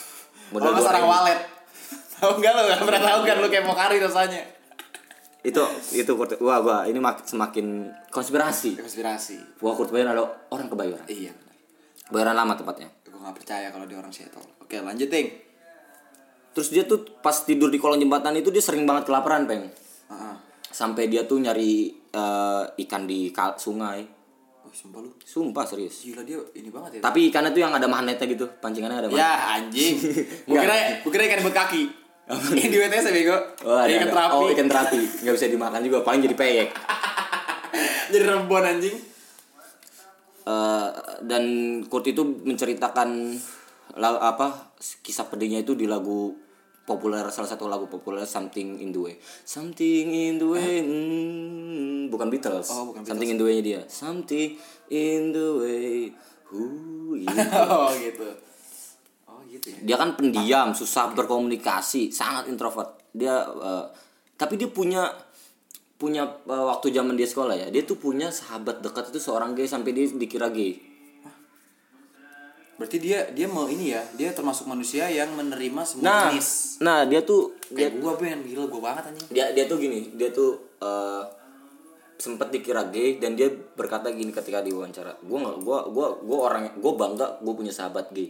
[0.50, 1.38] Kalau nggak sarang walet.
[2.16, 2.60] Tahu nggak lo?
[2.64, 4.42] Nggak pernah tahu kan lo kayak mau kari rasanya.
[5.40, 8.76] Itu itu Kurt, wah gua ini mak, semakin konspirasi.
[8.76, 9.60] Konspirasi.
[9.60, 11.06] Wah Kurt Cobain ada orang kebayoran.
[11.06, 11.54] Iya benar.
[12.10, 12.88] Bayoran lama tepatnya.
[13.20, 14.48] Gue nggak percaya kalau dia orang Seattle.
[14.64, 15.28] Oke lanjut ting.
[16.56, 19.68] Terus dia tuh pas tidur di kolong jembatan itu dia sering banget kelaparan, Peng.
[20.08, 20.34] Heeh.
[20.72, 24.00] Sampai dia tuh nyari eh, ikan di kal- sungai.
[24.64, 25.12] Oh sumpah lu.
[25.20, 26.00] Sumpah serius.
[26.00, 27.00] Gila dia ini banget ya.
[27.04, 29.20] Tapi ikannya tuh yang ada magnetnya gitu, pancingannya ada magnet.
[29.20, 29.94] Ya anjing.
[30.48, 31.84] Gue kira gue kira ikan buat kaki.
[32.56, 33.36] Ini di WTS ya bego.
[33.66, 34.14] Oh, ada, ikan ada.
[34.16, 34.34] terapi.
[34.38, 35.02] Oh, ikan terapi.
[35.26, 36.68] Nggak bisa dimakan juga, paling jadi peyek.
[38.14, 38.96] Jadi rembuan anjing.
[40.46, 40.88] Eh,
[41.24, 41.44] dan
[41.86, 43.36] Kurt itu menceritakan
[44.00, 44.70] apa
[45.02, 46.36] kisah pedihnya itu di lagu
[46.90, 49.14] populer salah satu lagu populer Something in the Way.
[49.46, 50.82] Something in the Way.
[50.82, 52.66] hmm, bukan Beatles.
[52.74, 53.80] Oh, bukan Something in the Way-nya dia.
[53.86, 54.58] Something
[54.90, 56.10] in the Way.
[56.50, 56.66] Who
[57.70, 58.26] oh gitu.
[59.30, 59.78] Oh gitu ya.
[59.86, 62.98] Dia kan pendiam, susah berkomunikasi, sangat introvert.
[63.14, 63.86] Dia eh,
[64.34, 65.06] tapi dia punya
[65.94, 67.66] punya eh, waktu zaman dia sekolah ya.
[67.70, 70.89] Dia tuh punya sahabat dekat itu seorang gay sampai dia dikira gay.
[72.80, 76.80] Berarti dia dia mau ini ya, dia termasuk manusia yang menerima semua Nah, jenis.
[76.80, 79.28] nah dia tuh dia Kayak gua Ben, gila gua banget anjing.
[79.28, 81.24] dia dia tuh gini, dia tuh eh
[82.16, 86.68] sempet dikira gay dan dia berkata gini ketika diwawancara, gue nggak gue gua gua orang
[86.76, 88.28] gue bangga gue punya sahabat gay.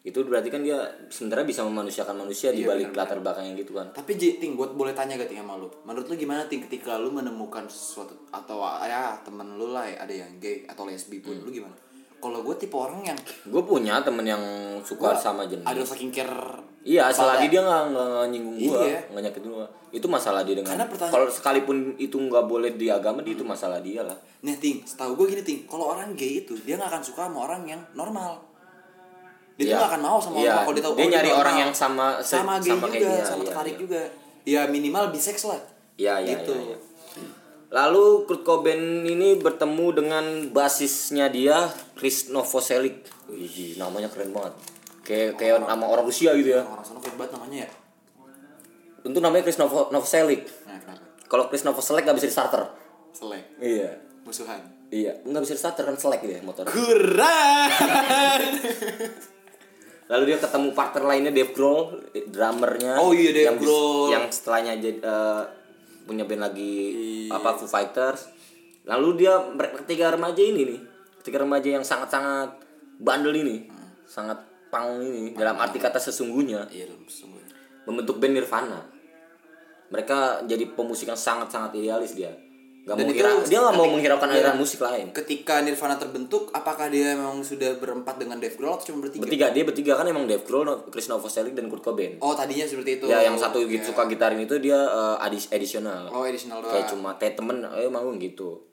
[0.00, 0.80] Itu berarti kan dia
[1.12, 3.92] sebenarnya bisa memanusiakan manusia di Iya, balik latar belakangnya gitu kan.
[3.92, 5.68] Tapi Ting, buat boleh tanya gak Ting sama lu?
[5.84, 10.14] Menurut lu gimana Ting ketika lu menemukan sesuatu atau ya temen lu lah ya, ada
[10.24, 11.76] yang gay atau lesbi pun, lu gimana?
[12.18, 14.42] Kalau gue tipe orang yang Gue punya temen yang
[14.82, 15.62] suka sama jenis.
[15.62, 19.00] ada saking care Iya, selagi dia nggak nggak nyinggung gua, Iya.
[19.12, 19.66] nggak nyakitin gua.
[19.90, 20.72] Itu masalah dia dengan.
[20.88, 24.16] Kalau sekalipun itu nggak boleh di agama, dia itu masalah dia lah.
[24.40, 27.44] Nih Ting, setahu gue gini Ting, kalau orang gay itu dia nggak akan suka sama
[27.44, 28.40] orang yang normal.
[29.54, 29.76] Dia tuh Iya.
[29.76, 31.42] nggak akan mau sama Iya, orang kalau dia tahu dia oh, nyari normal.
[31.44, 33.80] orang yang sama- sama gay sama juga, kayak dia, sama iya, tertarik iya.
[33.80, 34.00] juga.
[34.48, 35.60] Ya minimal bisex lah.
[35.98, 36.54] Iya, iya, Gitu.
[36.56, 36.76] iya, iya.
[37.68, 43.04] Lalu Kurt Cobain ini bertemu dengan basisnya dia, Chris Novoselic.
[43.28, 44.56] Wih, namanya keren banget.
[45.04, 46.64] Kayak kayak nama orang Rusia gitu ya.
[46.64, 47.70] Orang sana keren banget namanya ya.
[49.04, 50.48] Untuk namanya Chris Novo, Novoselic.
[50.64, 50.80] Nah?
[51.28, 52.62] Kalau Chris Novoselic nggak bisa di starter.
[53.12, 54.00] Selek, Iya.
[54.24, 54.60] musuhan.
[54.88, 56.64] Iya, nggak bisa di starter kan selek gitu ya motor.
[56.64, 57.68] Kurang.
[60.08, 62.00] Lalu dia ketemu partner lainnya Dave Grohl,
[62.32, 62.96] drummernya.
[62.96, 64.08] Oh iya, Dave yang Grohl.
[64.08, 65.42] Yang setelahnya jadi eh,
[66.08, 66.74] punya band lagi
[67.28, 67.36] Iya.
[67.36, 68.32] apa Foo Fighters.
[68.88, 70.80] Lalu dia mereka ketiga remaja ini nih,
[71.20, 72.56] ketiga remaja yang sangat-sangat
[72.96, 73.68] bandel ini,
[74.08, 74.40] sangat
[74.72, 76.88] pang ini dalam arti kata sesungguhnya Iya,
[77.84, 78.80] membentuk band Nirvana.
[79.92, 82.32] Mereka jadi pemusik yang sangat-sangat idealis dia.
[82.88, 85.12] Gak Dan mau itu dia nggak mau menghiraukan aliran musik lain.
[85.12, 89.28] Ketika Nirvana terbentuk, apakah dia memang sudah berempat dengan Dave Grohl atau cuma bertiga?
[89.28, 92.16] Bertiga dia bertiga kan emang Dave Grohl, Chris Novoselic dan Kurt Cobain.
[92.24, 93.04] Oh, tadinya seperti itu.
[93.04, 93.76] Ya yang satu Iya.
[93.76, 96.08] gitu suka gitarin itu dia eh, adis additional.
[96.08, 96.72] Oh, additional doang.
[96.72, 98.64] Kayak cuma kayak temen eh manggung gitu.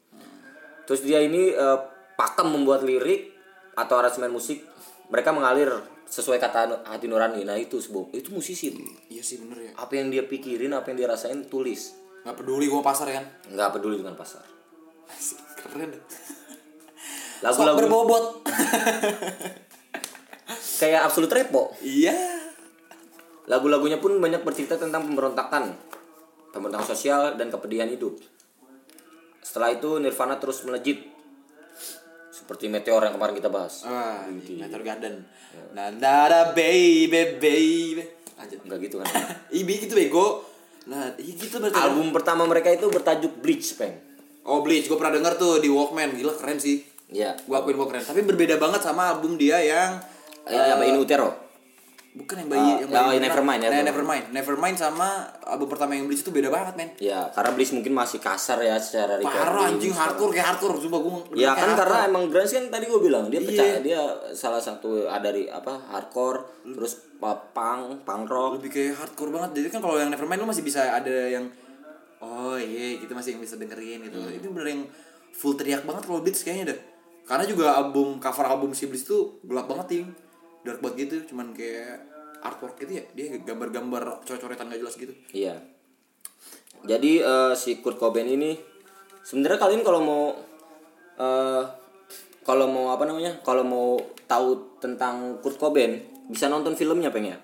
[0.88, 1.80] Terus dia ini eh,
[2.15, 3.36] pakem membuat lirik
[3.75, 4.63] atau aransemen musik.
[5.12, 5.75] Mereka mengalir
[6.08, 7.43] sesuai kata hati nurani.
[7.43, 8.71] Nah itu sebuah itu musisi.
[9.12, 9.71] Iya sih bener ya.
[9.75, 12.05] Apa yang dia pikirin, apa yang dia rasain tulis.
[12.25, 13.25] Nggak peduli gua pasar kan.
[13.53, 14.41] nggak peduli dengan pasar.
[15.05, 15.93] Asik, keren.
[17.45, 18.41] Lagu-lagu berbobot.
[20.81, 21.77] kayak Absolute Repo.
[21.85, 22.17] iya.
[23.45, 25.77] Lagu-lagunya pun banyak bercerita tentang pemberontakan,
[26.49, 28.17] pemberontakan sosial dan kepedihan hidup.
[29.45, 31.05] Setelah itu Nirvana terus melejit
[32.33, 33.85] seperti meteor yang kemarin kita bahas.
[33.85, 35.29] Ah, Meteor Garden.
[35.77, 38.01] Nandara baby baby.
[38.35, 38.59] Lanjut.
[38.65, 39.07] Enggak gitu kan.
[39.61, 40.55] Ibi gitu bego.
[40.86, 41.78] Nah, gitu berarti.
[41.78, 43.98] Album pertama mereka itu bertajuk Bleach, Peng.
[44.45, 46.86] Oh Bleach, gue pernah denger tuh di Walkman, gila keren sih.
[47.10, 47.34] Iya.
[47.45, 48.06] Gue akuin gue keren.
[48.06, 49.98] Tapi berbeda banget sama album dia yang
[50.45, 51.44] Ya, apa In Utero?
[52.15, 53.86] Bukan yang bayi Ah, yang ya, bayi Nevermind, Nah, Nevermind.
[53.86, 54.25] Nevermind.
[54.32, 55.08] Nevermind sama
[55.43, 56.89] album pertama yang Bleach itu beda banget, men.
[56.97, 59.67] Ya, karena Bleach mungkin masih kasar ya secara Parah recording.
[59.75, 61.15] anjing hardcore kayak hardcore coba gue.
[61.36, 63.78] Ya kan karena emang Grunge kan tadi gue bilang dia pecah Iya.
[63.80, 64.01] dia
[64.32, 69.51] salah satu ada dari apa hardcore terus pa- punk punk rock lebih kayak hardcore banget.
[69.54, 71.51] Jadi kan kalau yang Nevermind lu masih bisa ada yang
[72.17, 74.15] oh iya gitu masih yang bisa dengerin gitu.
[74.15, 74.32] Hmm.
[74.32, 74.82] Itu bener yang
[75.30, 76.80] full teriak banget kalau Bleach kayaknya dah.
[77.25, 80.06] Karena juga album cover album si Bleach tuh gelap banget ting.
[80.65, 82.01] Dark banget gitu, cuman kayak
[82.41, 83.04] artwork gitu ya.
[83.13, 85.13] Dia gambar-gambar coret-coretan gak jelas gitu.
[85.32, 85.62] Iya.
[86.86, 88.58] Jadi eh, si Kurt Cobain ini
[89.25, 90.23] sebenarnya kalian kalau mau
[91.15, 91.63] eh
[92.45, 93.41] kalau mau apa namanya?
[93.41, 93.97] Kalau mau
[94.30, 95.97] tahu tentang Kurt Cobain
[96.30, 97.38] bisa nonton filmnya peng ya.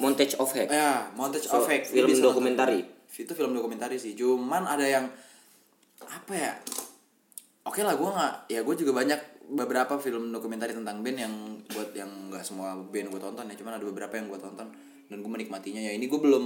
[0.00, 0.72] Montage of Heck.
[0.72, 1.84] Ya, Montage So, of Heck.
[1.86, 2.82] film dokumentari.
[2.82, 3.22] nonton.
[3.22, 4.16] Itu film dokumentari sih.
[4.16, 5.06] Cuman ada yang
[6.00, 6.52] apa ya?
[7.68, 8.34] Oke lah, gue nggak.
[8.50, 11.34] Ya gue juga banyak beberapa film dokumentari tentang band yang
[11.74, 13.54] buat yang nggak semua band gue tonton ya.
[13.58, 14.68] Cuman ada beberapa yang gue tonton
[15.10, 15.92] dan gue menikmatinya ya.
[15.94, 16.44] Ini gue belum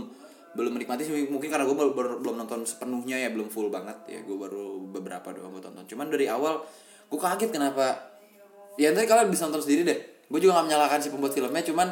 [0.54, 1.90] belum menikmati sih mungkin karena gue baru,
[2.22, 6.06] belum nonton sepenuhnya ya belum full banget ya gue baru beberapa doang gue tonton cuman
[6.14, 6.62] dari awal
[7.10, 7.98] gue kaget kenapa
[8.78, 9.98] ya nanti kalian bisa nonton sendiri deh
[10.30, 11.90] gue juga gak menyalahkan si pembuat filmnya cuman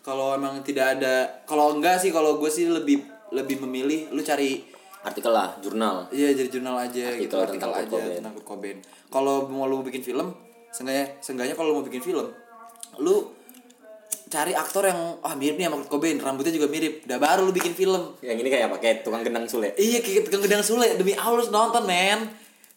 [0.00, 4.80] kalau emang tidak ada kalau enggak sih kalau gue sih lebih lebih memilih lu cari
[4.98, 6.10] Artikel lah, jurnal.
[6.10, 8.16] iya jadi jurnal aja gitu Artikel artikel tentang aja Kurt Cobain.
[8.18, 10.34] tentang Kurt Cobain kalau mau lu bikin film
[10.78, 12.30] seenggaknya seenggaknya kalau mau bikin film
[13.02, 13.34] lu
[14.28, 17.08] cari aktor yang ah mirip nih sama Kurt Cobain rambutnya juga mirip.
[17.08, 18.12] Udah baru lu bikin film.
[18.20, 18.76] Yang ini kayak apa?
[18.76, 19.72] Kayak tukang gendang sule.
[19.80, 20.84] iya kayak tukang gedang sule.
[21.00, 22.28] Demi Allah nonton men.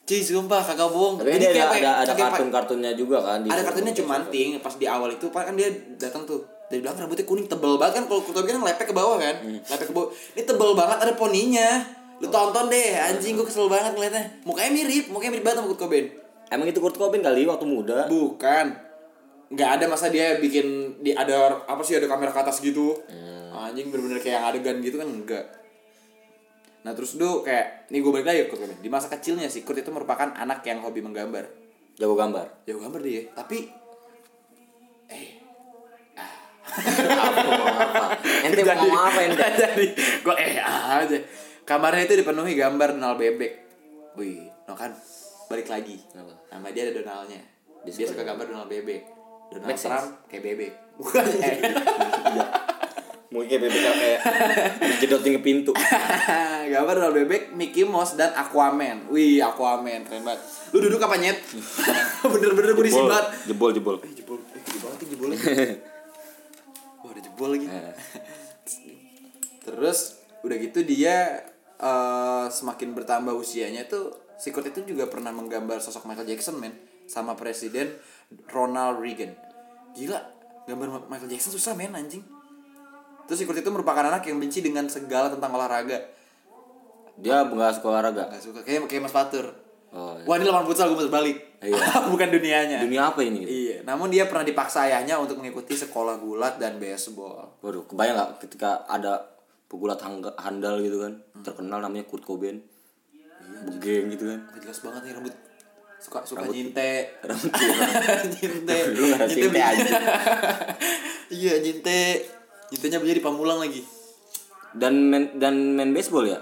[0.08, 1.20] Cuy sumpah kagak bohong.
[1.20, 4.58] Tapi Jadi dia kayak ada ya, ada, kartun-kartunnya juga kan di ada kartunya cuman ting
[4.64, 6.42] pas di awal itu kan dia datang tuh.
[6.72, 7.94] Dari belakang rambutnya kuning tebel banget.
[8.00, 9.36] Kan kalau Kurt Cobain kan lepek ke bawah kan?
[9.44, 9.60] Hmm.
[9.60, 10.10] lepek ke bawah.
[10.40, 11.70] Ini tebel banget ada poninya.
[12.24, 14.24] Lu tonton deh anjing gua kesel banget ngeliatnya.
[14.48, 16.21] Mukanya mirip mukanya mirip banget sama Kurt Cobain
[16.52, 18.12] Emang itu Kurt Cobain kali waktu muda.
[18.12, 18.76] bukan.
[19.52, 22.92] Nggak ada masa dia bikin di ada apa sih ada kamera ke atas gitu.
[23.52, 25.46] Anjing bener-bener kayak yang adegan gitu kan enggak
[26.82, 28.80] nah terus tuh kayak nih gue balik lagi ke Kurt Cobain.
[28.82, 31.46] Di masa kecilnya sih Kurt itu merupakan anak yang hobi menggambar.
[31.94, 32.66] Jago gambar.
[32.66, 33.70] ya gambar dia tapi
[36.18, 38.18] apa?
[38.50, 39.44] Ente mau apa ente?
[39.44, 39.88] jadi.
[40.26, 41.18] Gue eh aja.
[41.70, 43.54] Kamarnya itu dipenuhi gambar Donald bebek
[44.18, 44.90] wih no kan?
[45.54, 46.02] Balik lagi.
[46.10, 46.41] Kenapa?
[46.52, 47.42] Nama dia ada Donaldnya.
[47.82, 49.02] Dia, Dia suka suka gambar Donald bebek
[49.50, 49.90] Donald Make sense.
[49.90, 51.24] Trump kayak bebek bukan.
[51.42, 51.58] Eh.
[53.32, 54.20] Mungkin kayak bebek kayak
[55.00, 55.72] jedotin ke pintu.
[56.76, 59.08] gambar Donald bebek Mickey Mouse dan Aquaman.
[59.08, 60.44] Wih Aquaman keren banget.
[60.72, 61.40] Lu duduk apa nyet?
[62.32, 63.28] Bener-bener gue Jebol, banget.
[63.48, 63.96] Jebol, jebol.
[64.04, 64.38] eh jebol.
[64.38, 65.38] Eh gede banget jebolnya
[67.02, 67.66] wah ada jebol lagi.
[67.66, 67.94] Eh.
[69.62, 70.00] terus
[70.42, 71.46] udah gitu dia
[71.78, 76.74] eh, semakin bertambah usianya tuh si Kurt itu juga pernah menggambar sosok Michael Jackson men
[77.06, 77.94] sama presiden
[78.50, 79.38] Ronald Reagan.
[79.94, 80.18] Gila
[80.66, 82.26] gambar Michael Jackson susah men anjing.
[83.30, 86.02] Terus si Kurt itu merupakan anak yang benci dengan segala tentang olahraga.
[87.22, 88.34] Dia nggak suka olahraga.
[88.34, 89.54] Gak suka kayak kayak Mas Fatur.
[89.92, 90.24] Oh, iya.
[90.24, 92.08] wah ini lawan futsal gue balik Iya.
[92.16, 92.80] bukan dunianya.
[92.80, 93.44] Dunia apa ini?
[93.44, 97.60] iya namun dia pernah dipaksa ayahnya untuk mengikuti sekolah gulat dan baseball.
[97.60, 99.20] Waduh, kebayang nggak ketika ada
[99.68, 100.00] pegulat
[100.40, 102.64] handal gitu kan, terkenal namanya Kurt Cobain,
[103.64, 104.40] begeng gitu kan.
[104.50, 105.36] Gak jelas banget nih rambut.
[105.98, 106.92] Suka suka nyinte.
[107.22, 107.52] Rambut
[108.32, 108.78] nyinte.
[108.92, 109.98] Lu Nyinte aja.
[111.34, 112.00] iya nyinte.
[112.70, 113.82] Nyintenya beli di Pamulang lagi.
[114.72, 116.40] Dan main dan main baseball ya?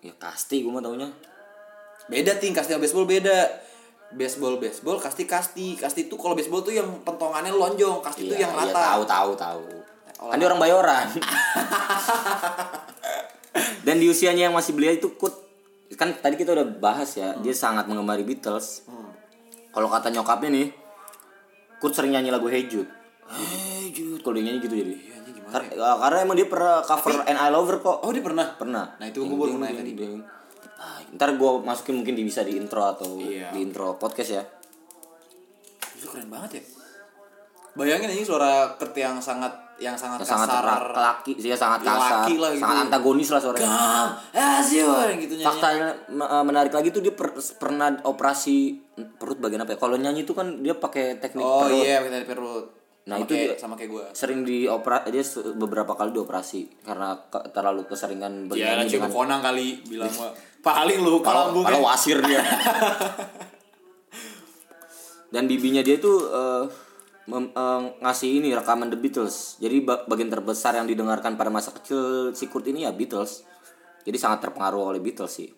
[0.00, 1.10] Ya pasti gue mah taunya.
[2.06, 2.50] beda ting.
[2.50, 3.38] Kasti sama baseball beda.
[4.08, 5.74] Baseball baseball kasti kasti.
[5.74, 8.00] Kasti itu kalau baseball tuh yang pentongannya lonjong.
[8.00, 8.80] Kasti itu Iya, yang iya, rata.
[8.80, 9.62] tahu tahu tahu.
[10.16, 11.06] Olah- Kan dia orang Bayoran.
[13.82, 15.45] Dan di usianya yang masih belia itu Kurt
[15.94, 18.82] kan tadi kita udah bahas ya, dia sangat mengemari Beatles.
[19.70, 20.66] Kalau kata nyokapnya nih,
[21.76, 22.88] Kurt sering nyanyi lagu Hey Jude.
[23.28, 24.94] Hey Jude, kalau dia nyanyi gitu jadi.
[24.96, 28.02] Iya, Kar- ya, karena emang dia pernah cover And I Love Her kok.
[28.02, 28.98] oh dia pernah Pernah.
[28.98, 30.18] nah itu gue baru nanya tadi ding.
[30.76, 33.54] Ah, ntar gue masukin mungkin di bisa di intro atau Iya.
[33.54, 34.42] di intro podcast ya.
[35.92, 36.62] itu keren banget ya
[37.72, 41.56] bayangin ini suara Kurt yang sangat yang sangat Yang sangat kasar ra- laki sih ya
[41.56, 42.62] sangat Ya, kasar, laki lah gitu.
[42.62, 43.68] sangat antagonis lah suaranya.
[44.66, 45.60] You are gitu nyanyi
[46.08, 48.56] me- eh, menarik lagi tuh dia per- pernah operasi
[49.14, 49.78] perut bagian apa ya?
[49.78, 51.76] Kalau nyanyi itu kan dia pakai teknik oh perut.
[51.78, 52.66] iya pakai tali perut
[53.06, 57.14] Nah, sama itu kayak, dia- sama kayak gue Sering diopera dia beberapa kali dioperasi karena
[57.22, 61.62] ke- terlalu keseringan Iya, bernyanyi cium dengan konang kali bilang mah paling lu kalau kalau
[61.62, 62.42] kalau wasir dia.
[65.28, 66.64] Dan bibinya dia tuh eh,
[67.26, 69.58] mem- eh, ngasih ini rekaman The Beatles.
[69.58, 73.42] Jadi ba- bagian terbesar yang didengarkan pada masa kecil si Kurt ini ya Beatles.
[74.02, 75.50] Jadi sangat terpengaruh oleh Beatles sih.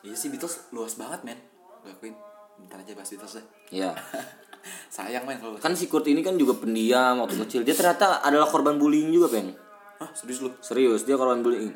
[0.00, 1.38] Iya sih Beatles luas banget men
[1.80, 2.14] Gue akuin
[2.58, 3.94] Bentar aja bahas Beatles deh Iya.
[4.94, 7.60] Sayang men kalau Kan si Kurt ini kan juga pendiam waktu kecil.
[7.64, 9.56] Dia ternyata adalah korban bullying juga, Peng.
[9.96, 11.72] Hah serius lu Serius, dia korban bullying.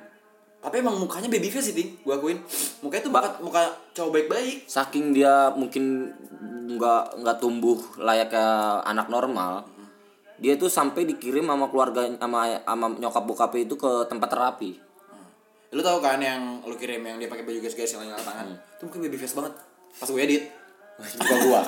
[0.64, 2.40] Tapi emang mukanya baby face sih Ting Gue akuin
[2.81, 6.09] Mukanya tuh muka, muka cowok baik-baik Saking dia mungkin
[6.64, 9.68] nggak nggak tumbuh layaknya anak normal.
[10.40, 14.72] Dia tuh sampai dikirim sama keluarga sama sama nyokap bokapnya itu ke tempat terapi.
[15.77, 18.46] Lu tau kan yang lu kirim yang dia pakai baju garis-garis yang nyala tangan
[18.79, 19.53] Itu mukanya baby face banget
[19.98, 20.42] Pas gue edit
[21.20, 21.61] Bukan gua.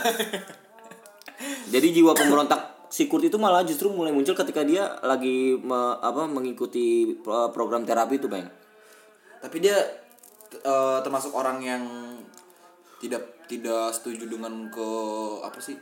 [1.69, 6.25] Jadi jiwa pemberontak si Kurt itu malah justru mulai muncul ketika dia lagi me- apa
[6.31, 8.47] mengikuti pro- program terapi itu, Bang.
[9.41, 9.77] Tapi dia
[10.53, 11.83] eh, termasuk orang yang
[13.03, 14.89] tidak tidak setuju dengan ke
[15.45, 15.77] apa sih?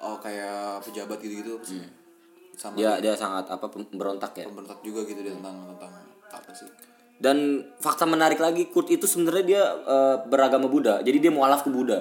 [0.00, 1.82] Oh kayak pejabat gitu-gitu apa sih?
[2.56, 4.48] Sama Dia dia sangat apa pemberontak ya.
[4.48, 5.92] pemberontak juga gitu dia tentang tentang
[6.32, 6.68] apa sih?
[7.20, 11.04] Dan fakta menarik lagi Kurt itu sebenarnya dia eh, beragama Buddha.
[11.04, 12.00] Jadi dia mualaf ke Buddha.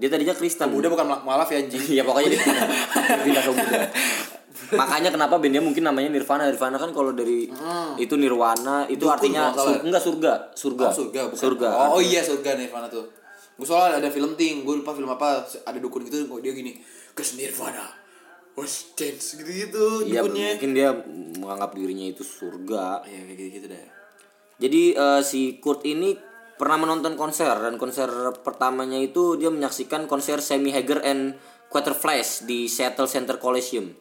[0.00, 0.72] Dia tadinya Kristen.
[0.72, 1.84] Buddha bukan malaf ya anjing.
[2.00, 2.40] Iya pokoknya dia
[3.28, 3.80] pindah ke Buddha.
[4.72, 6.48] Makanya kenapa bandnya mungkin namanya Nirvana.
[6.48, 7.46] Nirvana kan kalau dari
[7.96, 10.84] itu Nirwana itu Dukun artinya sur- enggak surga, surga.
[10.88, 11.38] Oh, surga bukan.
[11.38, 11.68] Surga.
[11.68, 13.04] Oh, oh iya surga Nirvana tuh.
[13.52, 16.72] Gue soalnya ada film ting, gue lupa film apa, ada dukun gitu, kok dia gini,
[17.12, 17.84] kes Nirvana,
[18.56, 20.56] was dance gitu-gitu Iya, dukunnya.
[20.56, 20.88] mungkin dia
[21.36, 23.04] menganggap dirinya itu surga.
[23.04, 23.84] Iya kayak gitu-gitu deh.
[24.56, 26.16] Jadi eh, si Kurt ini
[26.56, 28.08] pernah menonton konser dan konser
[28.40, 31.34] pertamanya itu dia menyaksikan konser Sammy Hagar and
[31.68, 33.92] quarter flash di Seattle Center Coliseum.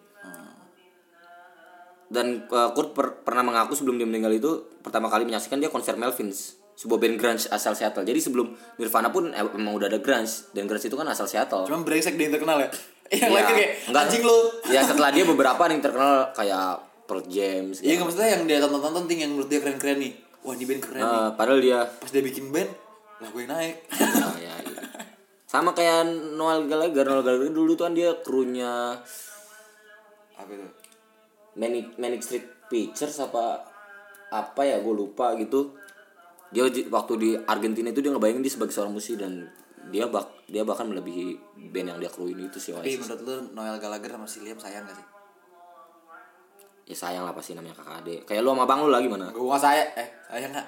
[2.12, 5.96] Dan uh, Kurt per- pernah mengaku sebelum dia meninggal itu pertama kali menyaksikan dia konser
[5.96, 8.04] Melvins, sebuah band grunge asal Seattle.
[8.04, 11.64] Jadi sebelum Nirvana pun em- emang udah ada grunge dan grunge itu kan asal Seattle.
[11.64, 12.70] Cuman brengsek dia yang terkenal ya.
[13.12, 14.04] Yang Ya, lain kayak enggak.
[14.06, 14.38] anjing lu.
[14.68, 17.64] Ya setelah dia beberapa yang terkenal kayak Pearl Jam.
[17.74, 20.12] Iya nggak maksudnya yang dia tonton-tonton ting yang menurut dia keren-keren nih.
[20.42, 21.16] Wah ini band keren nih.
[21.18, 22.72] Eh, padahal dia Pas dia bikin band,
[23.20, 23.76] lah gue yang naik.
[23.94, 24.80] Nah, ya, iya.
[25.44, 28.96] sama kayak Noel Gallagher Noel Gallagher dulu tuh kan dia krunya
[30.34, 30.68] Apa itu?
[31.62, 33.62] Manic Manic Street Pictures apa
[34.34, 35.78] apa ya gue lupa gitu
[36.50, 39.46] dia di- waktu di Argentina itu dia ngebayangin dia sebagai seorang musisi dan
[39.88, 41.38] dia bak dia bahkan melebihi
[41.70, 43.06] band yang dia kruin itu sih Tapi Oasis.
[43.06, 45.08] menurut lu Noel Gallagher sama si Liam sayang gak sih?
[46.82, 49.48] ya sayang lah pasti namanya kakak adik kayak lu sama bang lu lah gimana Gue
[49.48, 50.68] gak sayang, eh sayang gak?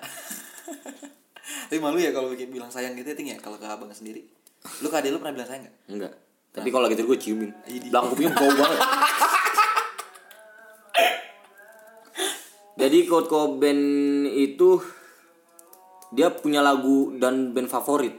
[1.68, 4.24] Tapi malu ya kalau bikin bilang sayang gitu ya ya kalau ke abang sendiri.
[4.80, 5.76] Lu ke adik lu pernah bilang sayang gak?
[5.90, 6.14] enggak
[6.54, 7.90] tapi kalau gitu gue ciumin Idi.
[7.90, 8.78] belakang kupingnya bau banget
[12.84, 13.80] jadi Kurt Cobain
[14.28, 14.84] itu
[16.12, 18.12] dia punya lagu dan band favorit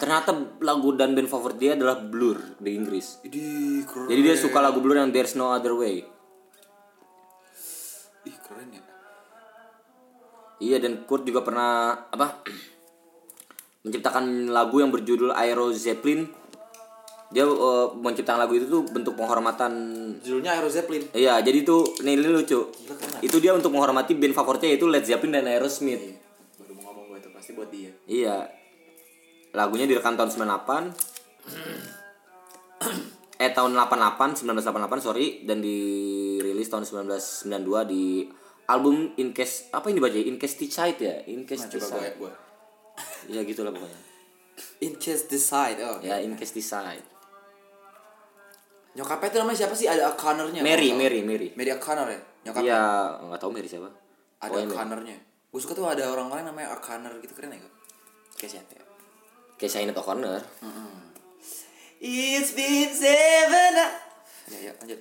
[0.00, 0.32] ternyata
[0.64, 3.20] lagu dan band favorit dia adalah Blur di Inggris
[3.84, 4.08] keren.
[4.08, 6.08] jadi dia suka lagu Blur yang There's No Other Way
[8.26, 8.82] Ih keren ya.
[10.64, 12.40] iya dan Kurt juga pernah apa
[13.84, 16.24] menciptakan lagu yang berjudul Aero Zeppelin
[17.36, 19.72] dia eh, menciptakan lagu itu tuh bentuk penghormatan
[20.24, 21.04] Judulnya Aero Zeppelin.
[21.12, 22.72] Iya, jadi itu nih ini lucu.
[22.72, 23.20] keren.
[23.20, 26.16] Itu dia untuk menghormati band favoritnya yaitu Led Zeppelin dan Aerosmith.
[26.56, 27.92] Baru mau ngomong gue itu pasti buat dia.
[28.08, 28.48] Iya.
[29.52, 30.96] Lagunya direkam tahun 98.
[33.44, 38.32] eh tahun 88, 1988 sorry dan dirilis tahun 1992 di
[38.64, 41.20] album In Case apa ini baca Incesticide ya?
[41.20, 42.16] Nah, coba gue Incesticide.
[42.16, 42.32] gue.
[43.28, 44.00] Ya gitulah pokoknya.
[44.80, 45.84] In case decide.
[45.84, 46.00] Oh.
[46.00, 47.15] Ya Incesticide.
[48.96, 49.86] Nyokapnya itu namanya siapa sih?
[49.86, 50.64] Ada O'Connornya.
[50.64, 51.20] Mary, Mary.
[51.20, 51.48] Mary.
[51.52, 52.20] Mary O'Connor ya?
[52.48, 52.64] Nyokapnya.
[52.64, 52.82] Iya,
[53.28, 53.92] nggak tahu Mary siapa.
[54.40, 54.56] Ada.
[54.64, 55.16] O'Connornya.
[55.52, 57.60] Gue suka tuh ada orang-orang namanya O'Connor gitu keren ya?
[58.40, 58.84] Kayak siapa ya?
[59.60, 60.40] Kayak Sinead O'Connor.
[62.00, 63.74] It's been seven.
[64.52, 65.00] Ya ya lanjut.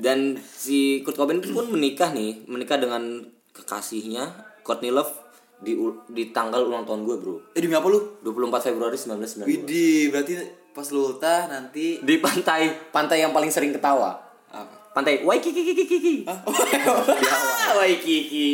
[0.00, 5.12] Dan si Kurt Cobain pun menikah nih, menikah dengan kekasihnya Courtney Love
[5.60, 5.76] di
[6.08, 7.36] di tanggal ulang tahun gue, Bro.
[7.52, 8.20] Eh demi apa lu?
[8.24, 9.44] 24 Februari 1992.
[9.44, 10.32] Widih, berarti
[10.70, 14.14] pas lu ultah nanti Di pantai, pantai yang paling sering ketawa.
[14.50, 14.74] apa?
[14.90, 16.26] Pantai Waikiki.
[17.78, 18.48] Waikiki.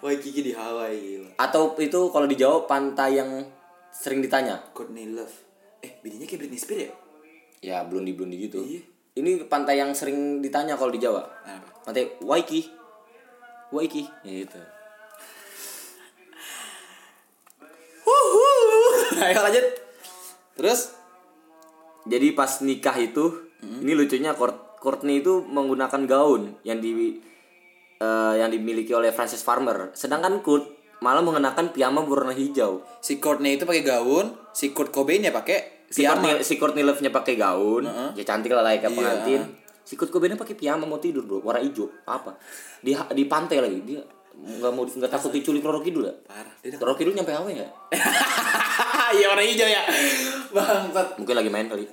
[0.00, 1.30] Waikiki di Hawaii gila.
[1.40, 3.44] Atau itu kalau di Jawa pantai yang
[3.90, 4.60] sering ditanya.
[4.72, 5.32] Courtney Love.
[5.80, 6.92] Eh, bininya kayak Britney Spears ya?
[7.64, 8.60] Ya, blondi-blondi gitu.
[8.62, 8.82] Iya.
[9.16, 11.24] Ini pantai yang sering ditanya kalau di Jawa.
[11.44, 11.88] Apa?
[11.88, 12.68] Pantai Waiki.
[13.72, 14.04] Waiki.
[14.22, 14.60] Gitu.
[19.24, 19.66] Ayo lanjut.
[20.56, 20.80] Terus
[22.06, 23.24] Jadi pas nikah itu,
[23.76, 27.18] ini lucunya Court- Courtney itu menggunakan gaun yang di
[27.96, 29.90] eh, yang dimiliki oleh Francis Farmer.
[29.92, 32.84] Sedangkan Kurt malah mengenakan piyama berwarna hijau.
[32.98, 36.22] si Courtney itu pakai gaun, si Kurt Cobain ya pakai Si piyama.
[36.28, 38.96] Courtney, si Courtney Love-nya pakai gaun, ya cantik lah layaknya Iya.
[38.96, 39.42] pengantin.
[39.80, 41.86] Si Kurt Cobain pakai piyama mau tidur bro, warna hijau.
[42.04, 42.34] Apa?
[42.80, 44.02] Di di pantai lagi dia
[44.36, 46.14] nggak mau nggak takut diculik Roro Kidul ya?
[46.22, 46.52] Parah.
[46.76, 47.72] Roro Kidul nyampe hawe nggak?
[49.12, 49.82] Iya warna hijau ya.
[50.50, 51.08] Bangsat.
[51.16, 51.86] Mungkin lagi main kali.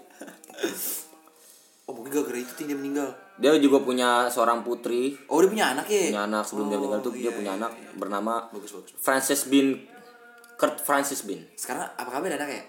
[1.83, 3.11] Oh mungkin gara-gara itu dia meninggal.
[3.35, 6.13] Dia juga punya seorang putri Oh dia punya anak ya?
[6.13, 7.89] punya anak sebelum dia Oh, meninggal tuh dia iya, punya iya, anak iya.
[7.97, 8.93] bernama Bagus bagus.
[8.95, 9.73] Francis Bean
[10.53, 12.63] Kurt Francis Bean Sekarang apa kabar anak ya?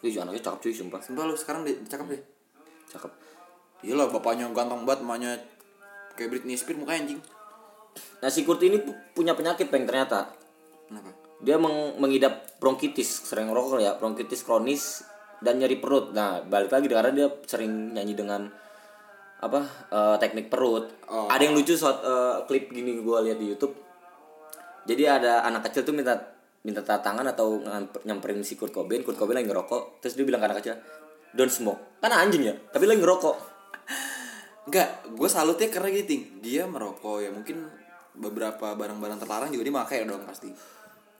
[0.00, 2.22] Ih anaknya cakep cuy sumpah Sumpah lu sekarang dia cakep deh.
[2.88, 3.10] Cakep
[3.78, 5.30] Iya lah bapaknya ganteng banget, emaknya
[6.14, 7.20] kayak Britney Spears mukanya anjing.
[8.18, 10.30] Nah si Kurt ini pu- punya penyakit peng ternyata
[10.86, 11.10] Kenapa?
[11.38, 15.06] Dia meng- mengidap bronkitis Sering rokok ya Bronkitis kronis
[15.38, 16.10] Dan nyeri perut.
[16.10, 18.50] Nah balik lagi karena dia sering nyanyi dengan
[19.38, 19.62] apa
[19.94, 20.90] eh, teknik perut.
[21.06, 21.30] Oh.
[21.30, 23.70] ada yang lucu saat eh, klip gini gue lihat di YouTube.
[24.82, 26.18] Jadi ada anak kecil tuh minta
[26.66, 27.62] minta tangan atau
[28.02, 29.06] nyamperin si Kurt Cobain.
[29.06, 30.02] Kurt Cobain lagi ngerokok.
[30.02, 30.74] Terus dia bilang ke anak kecil
[31.38, 32.02] don't smoke.
[32.02, 33.36] Kan anjing ya tapi lagi ngerokok.
[34.68, 36.18] Enggak, gue salutnya karena gitu.
[36.42, 37.62] Dia merokok ya mungkin
[38.18, 40.50] beberapa barang-barang terlarang juga dia pakai dong pasti.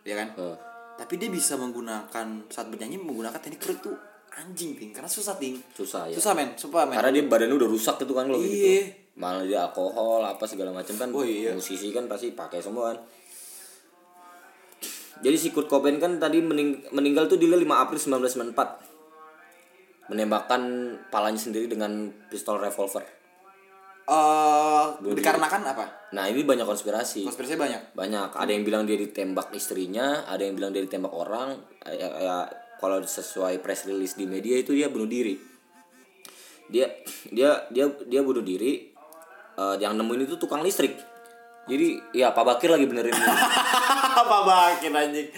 [0.08, 0.28] Ya kan?
[0.32, 0.56] Eh,
[0.96, 3.96] Tapi dia bisa menggunakan saat bernyanyi menggunakan teknik perut tuh
[4.30, 5.58] anjing ting karena susah ting.
[5.72, 6.94] susah ya Susah men, sumpah men.
[6.94, 8.58] karena dia badannya udah rusak gitu kan kalau kayak Iya.
[8.58, 8.82] gitu
[9.14, 11.50] malah dia alkohol apa segala macam kan Oh, iya.
[11.52, 12.98] musisi kan pasti pakai semua kan
[15.18, 18.78] jadi si Kurt Cobain kan tadi mening- meninggal tuh di 5 April 1994
[20.08, 20.62] menembakkan
[21.08, 21.90] palanya sendiri dengan
[22.26, 23.02] pistol revolver
[24.08, 25.84] Eh, dikarenakan apa?
[26.16, 27.28] nah ini banyak konspirasi.
[27.28, 27.92] Konspirasi banyak.
[27.92, 28.32] banyak.
[28.32, 31.60] Ada yang bilang dia ditembak istrinya ada yang bilang dia ditembak orang.
[31.84, 32.36] Ya, ya,
[32.80, 35.36] kalau sesuai press release di media itu dia bunuh diri.
[36.72, 36.88] Dia
[37.28, 38.88] dia dia dia bunuh diri
[39.60, 40.96] eh, yang nemuin itu tukang listrik.
[41.68, 45.28] Jadi ya Pak Bakir lagi benerin apa bakin anjing.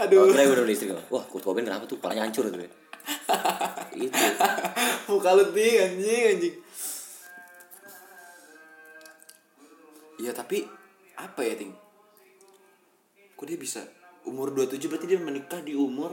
[0.00, 0.88] Pak aduh Bakir lagi benerin listrik.
[1.12, 2.00] Wah Kurt Cobain kenapa tuh?
[2.00, 2.56] Palanya hancur tuh.
[3.92, 4.24] Itu.
[5.04, 6.56] Muka lu ting anjing anjing
[10.16, 10.64] Iya tapi
[11.14, 11.72] apa ya ting?
[13.32, 13.84] Kok dia bisa?
[14.22, 16.12] Umur 27 berarti dia menikah di umur?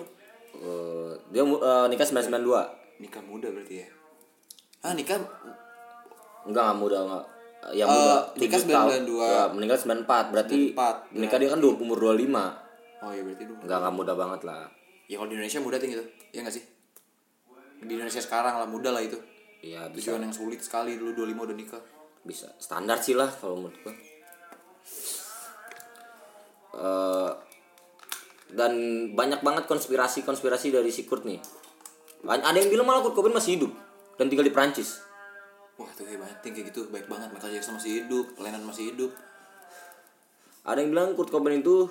[0.54, 3.88] Eh, dia eh, nikah 992 nikah muda berarti ya?
[4.82, 5.18] Ah nikah
[6.44, 7.26] enggak enggak muda enggak.
[7.72, 8.90] Yang Eh, muda nikah 7 tahun.
[9.02, 9.24] 992.
[9.26, 12.44] ya, meninggal 94 berarti 94, menikah dia kan dua- umur 25
[13.02, 14.64] oh iya berarti dulu enggak enggak muda banget lah.
[15.06, 16.04] Ya kalau di Indonesia muda ting itu.
[16.30, 16.64] Ya nggak sih?
[17.80, 19.20] Di Indonesia sekarang lah muda lah itu.
[19.60, 21.82] Iya tujuan yang sulit sekali dulu 25 udah nikah
[22.24, 22.52] bisa.
[22.60, 23.94] Standar sih lah kalau menurut gua.
[26.74, 27.32] Eh,
[28.54, 28.74] dan
[29.14, 31.40] banyak banget konspirasi-konspirasi dari si Kurt nih.
[32.24, 33.72] Ada yang bilang malah Kurt Cobain masih hidup
[34.16, 35.04] dan tinggal di Prancis
[35.78, 36.88] wah tuh kayak banget ting kayak gitu.
[36.94, 39.12] Baik banget Michael Jackson masih hidup Lennon masih hidup.
[40.64, 41.90] Ada yang bilang Kurt Cobain itu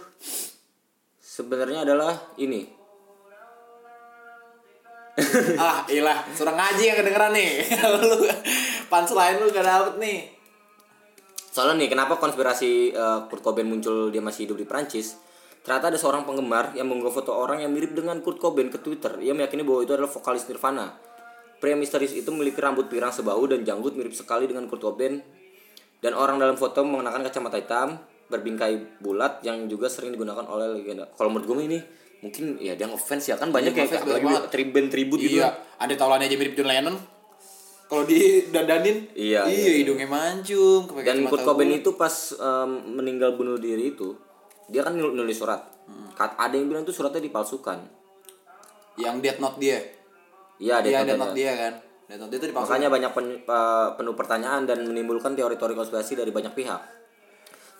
[1.19, 2.81] sebenarnya adalah ini.
[5.61, 7.69] Ah ilah suara ngaji yang kedengeran nih.
[8.01, 8.25] Lu
[8.93, 10.19] punchline lu gak dapet nih
[11.49, 15.21] Soalnya nih, kenapa konspirasi eh, Kurt Cobain muncul dia masih hidup di Prancis?
[15.61, 19.21] Ternyata ada seorang penggemar yang mengunggah foto orang yang mirip dengan Kurt Cobain ke Twitter.
[19.21, 20.97] Ia meyakini bahwa itu adalah vokalis Nirvana.
[21.61, 25.21] Pria misterius itu memiliki rambut pirang sebahu dan janggut mirip sekali dengan Kurt Cobain.
[26.01, 31.05] Dan orang dalam foto mengenakan kacamata hitam, berbingkai bulat yang juga sering digunakan oleh legenda.
[31.13, 31.79] Kalau menurut gue ini
[32.25, 34.43] mungkin ya dia ngefans ya kan banyak Iya, kayak ngefans banyak lagi banget.
[34.49, 35.43] tribun tribut gitu.
[35.43, 36.95] iya ada taulannya aja mirip John Lennon
[37.93, 38.19] kalau di
[38.49, 39.73] dandanin Iya, iya iya.
[39.85, 44.17] hidungnya mancung Dan Kurt Cobain itu pas em, meninggal bunuh diri itu,
[44.67, 45.61] dia kan nul- nulis surat.
[46.15, 48.01] Kat- Ada yang bilang itu suratnya dipalsukan.
[48.95, 49.81] yang death note dia
[50.57, 51.73] Iya, ada iya death note dia kan
[52.07, 56.29] death note dia tuh Makanya banyak pen- pe- penuh pertanyaan dan menimbulkan teori-teori konspirasi dari
[56.29, 56.81] banyak pihak.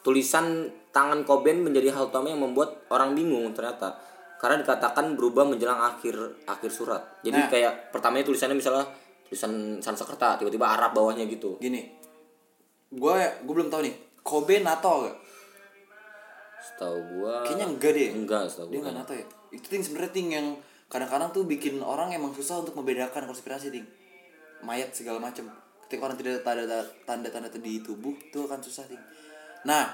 [0.01, 3.97] Tulisan tangan Cobain menjadi hal utama yang membuat orang bingung ternyata.
[4.37, 7.01] Karena dikatakan berubah menjelang akhir akhir surat.
[7.21, 7.49] Jadi Nah.
[7.49, 8.89] kayak pertamanya tulisannya misalnya
[9.33, 11.57] tulisan Sanskerta, tiba-tiba Arab bawahnya gitu.
[11.57, 11.89] gini
[12.93, 15.17] gue gue belum tahu nih Kobe nato gak
[16.63, 18.11] Setahu gua kayaknya enggak deh.
[18.15, 18.85] Enggak setahu dia gua.
[18.87, 19.27] nggak nato ya?
[19.51, 20.47] Itu ting sebenarnya ting yang
[20.87, 23.83] kadang-kadang tuh bikin orang emang susah untuk membedakan konspirasi ting.
[24.63, 25.51] Mayat segala macem.
[25.83, 29.03] Ketika orang tidak ada tanda tanda-tanda di tubuh itu akan susah ting.
[29.67, 29.91] Nah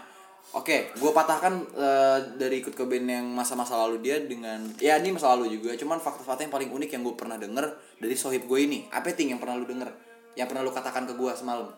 [0.57, 5.37] oke gue patahkan eh, dari Kurt Cobain yang masa-masa lalu dia dengan ya ini masa
[5.37, 7.67] lalu juga cuman fakta-fakta yang paling unik yang gue pernah denger
[8.01, 9.93] dari sohib gue ini apa ting yang pernah lu denger
[10.39, 11.69] yang pernah lu katakan ke gue semalam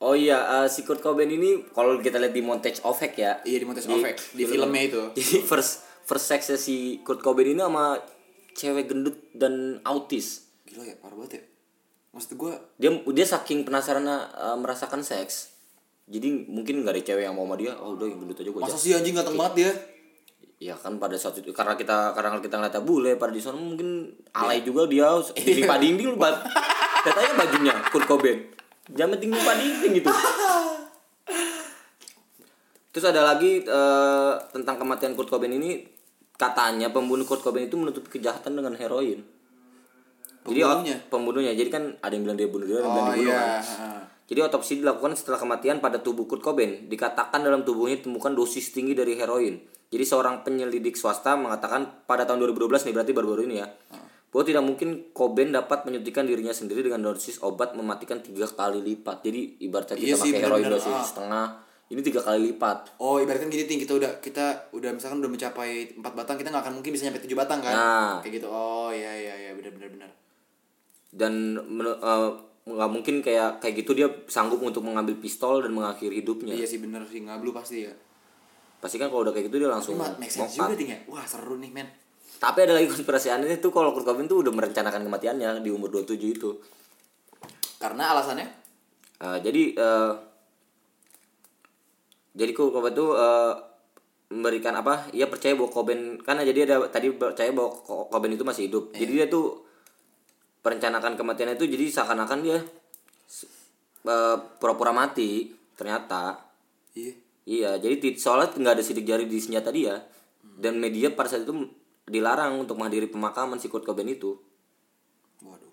[0.00, 3.36] Oh iya, eh, si Kurt Cobain ini kalau kita lihat di montage effect ya.
[3.44, 4.32] Iya, di montage effect.
[4.32, 5.02] Di filmnya itu.
[5.20, 8.00] Jadi first first sex si Kurt Cobain ini sama
[8.56, 10.48] cewek gendut dan autis.
[10.64, 11.42] gila ya parah banget ya
[12.14, 15.59] maksud gue Dia dia saking penasaran eh, merasakan seks.
[16.10, 17.72] Jadi mungkin nggak ada cewek yang mau sama dia.
[17.78, 19.72] Oh udah yang gendut aja gue masa sih anjing ganteng banget dia
[20.60, 24.12] Ya kan pada saat itu karena kita karena kita ngeliatnya bule pada di sana mungkin
[24.36, 26.36] alay juga dia di Pak Dinding lu bat.
[27.00, 28.44] Katanya bajunya Kurt Cobain.
[28.92, 30.12] Jangan tinggi Pak Dinding gitu.
[32.92, 35.80] Terus ada lagi eh, tentang kematian Kurt Cobain ini
[36.36, 39.24] katanya pembunuh Kurt Cobain itu menutupi kejahatan dengan heroin.
[40.44, 40.96] Jadi Pembunuhnya?
[41.08, 41.52] pembunuhnya.
[41.56, 44.09] Jadi kan ada yang bilang dia bunuh diri, ada yang bilang oh dibunuh iya kan.
[44.30, 46.86] Jadi otopsi dilakukan setelah kematian pada tubuh Kurt Cobain.
[46.86, 49.58] Dikatakan dalam tubuhnya ditemukan dosis tinggi dari heroin.
[49.90, 53.66] Jadi seorang penyelidik swasta mengatakan pada tahun 2012 nih berarti baru-baru ini ya.
[54.30, 59.18] Bahwa tidak mungkin Cobain dapat menyuntikkan dirinya sendiri dengan dosis obat mematikan tiga kali lipat.
[59.20, 61.02] Jadi ibaratnya kita Iya sih, pakai heroin dosis Ah.
[61.02, 61.46] setengah,
[61.90, 63.02] ini tiga kali lipat.
[63.02, 66.62] Oh ibaratkan gini ting kita udah kita udah misalkan udah mencapai empat batang kita nggak
[66.62, 68.14] akan mungkin bisa nyampe tujuh batang kan Nah.
[68.22, 70.10] kayak gitu oh iya iya iya benar benar benar
[71.10, 72.30] Dan eh,
[72.62, 76.52] nggak mungkin kayak kayak gitu dia sanggup untuk mengambil pistol dan mengakhiri hidupnya.
[76.52, 77.94] iya sih benar sih ngablu pasti ya
[78.78, 80.60] Pasti kan kalau udah kayak gitu dia langsung cuma make sense mokat.
[80.62, 81.88] juga ting ya wah seru nih men
[82.36, 85.88] Tapi ada lagi konspirasi aneh tuh kalau Kurt Cobain tuh udah merencanakan kematiannya di umur
[85.90, 86.50] 27 itu.
[87.76, 88.48] karena alasannya
[89.20, 90.16] Uh, jadi uh,
[92.32, 93.52] jadi Kurt Cobain tuh uh,
[94.30, 95.10] memberikan apa?
[95.10, 98.94] Ia percaya bahwa Cobain karena jadi ada tadi percaya bahwa Co- Cobain itu masih hidup.
[98.94, 99.66] Jadi dia tuh
[100.60, 102.58] perencanakan kematiannya itu jadi seakan-akan dia
[104.06, 106.40] uh, pura-pura mati ternyata.
[106.96, 107.12] Iya.
[107.50, 109.98] Iya, jadi soalnya nggak ada sidik jari di senjata dia.
[110.60, 111.56] Dan media pada saat itu
[112.04, 114.36] dilarang untuk menghadiri pemakaman si Kurt Cobain itu.
[115.40, 115.72] waduh.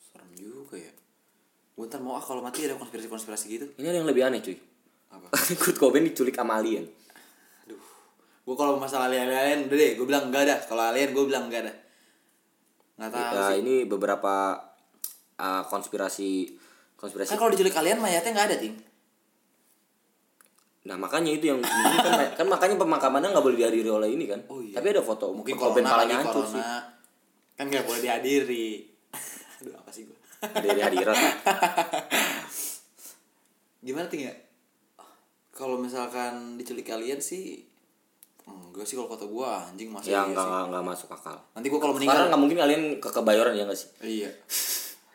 [0.00, 0.92] Serem juga ya.
[1.76, 3.66] Gue ntar mau ah kalau mati ada konspirasi konspirasi gitu.
[3.76, 4.56] Ini ada yang lebih aneh cuy.
[5.12, 5.28] apa?
[5.62, 6.88] Kurt Cobain diculik sama alien.
[7.68, 7.82] aduh.
[8.48, 10.56] Gue kalau masalah alien alien udah deh gue bilang enggak ada.
[10.64, 11.85] Kalau alien gue bilang enggak ada
[12.96, 14.56] Nggak tahu Ya, ini beberapa
[15.36, 16.56] uh, konspirasi
[16.96, 17.36] konspirasi.
[17.36, 18.76] Kan kalau diculik kalian mayatnya nggak ada, Ting.
[20.86, 24.40] Nah makanya itu yang kan, kan makanya pemakamannya nggak boleh dihadiri oleh ini kan.
[24.48, 24.78] Oh, iya.
[24.78, 26.48] Tapi ada foto Mungkin Cobain corona lagi, corona.
[26.48, 26.62] sih.
[27.58, 28.68] Kan nggak boleh dihadiri.
[29.60, 30.18] Aduh, apa sih gua?
[30.62, 31.16] Dari hadirat.
[33.86, 34.34] Gimana, Ting ya?
[35.50, 37.66] Kalau misalkan diculik kalian sih
[38.46, 40.46] enggak sih kalau kata gua anjing masih ya iya nggak sih.
[40.46, 41.36] nggak nggak masuk akal.
[41.52, 43.88] Nanti gua kalau Karena meninggal nggak mungkin kalian ke kebayoran ya nggak sih?
[44.00, 44.30] Iya.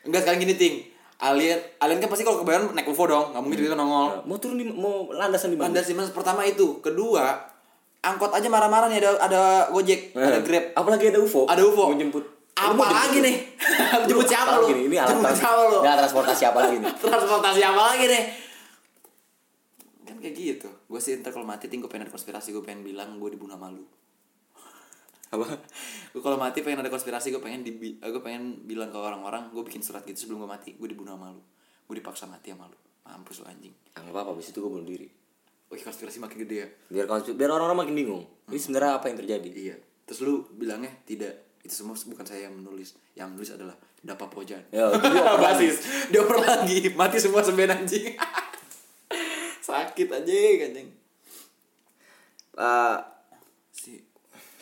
[0.02, 0.76] Enggak sekarang gini, Ting.
[1.22, 4.10] Alien, alien kan pasti kalau kebayoran naik UFO dong, nggak mungkin tiba-tiba nongol.
[4.10, 5.70] Nah, mau turun di mau landasan di mana?
[5.70, 7.38] Anda sih mas pertama itu, kedua
[8.02, 11.46] angkot aja marah-marah nih ada ada Gojek, ada Eh, Grab, Apalagi ada UFO.
[11.46, 11.86] ada UFO.
[11.88, 12.26] Mau jemput.
[12.52, 13.22] Apa mau lagi jemput?
[13.24, 13.36] nih?
[14.10, 14.66] jemput siapa lu?
[14.68, 15.78] Ini alat trans- siapa lu?
[15.78, 16.92] Ini alat transportasi apa lagi nih?
[17.06, 18.24] Transportasi apa lagi nih?
[20.12, 20.68] Kan kayak gitu.
[20.92, 23.56] Gue sih ntar kalau mati ting gue pengen ada konspirasi gue pengen bilang gue dibunuh
[23.56, 23.88] sama lu.
[25.34, 25.48] Apa?
[26.12, 29.64] Gue kalau mati pengen ada konspirasi gue pengen di gue pengen bilang ke orang-orang gue
[29.64, 31.40] bikin surat gitu sebelum gue mati gue dibunuh sama lu.
[31.88, 32.76] Gue dipaksa mati sama lu.
[33.08, 33.72] Mampus lu anjing.
[33.96, 35.08] Ah, nggak apa-apa, abis itu gue bunuh diri.
[35.72, 36.68] Oke konspirasi makin gede ya.
[36.92, 38.24] Biar konsp- biar orang-orang makin bingung.
[38.52, 39.50] Ini sebenarnya apa yang terjadi?
[39.50, 39.76] Iya.
[40.04, 41.64] Terus lu bilangnya tidak.
[41.64, 43.00] Itu semua bukan saya yang menulis.
[43.16, 44.60] Yang menulis adalah Dapa Pojan.
[44.74, 45.72] Ya, dia oper lagi.
[45.72, 45.78] Basis.
[46.12, 46.78] Dioper lagi.
[46.92, 48.20] Mati semua sembilan anjing.
[49.72, 50.36] Sakit aja
[50.68, 50.90] anjing.
[52.60, 52.98] Eh,
[53.72, 53.96] Si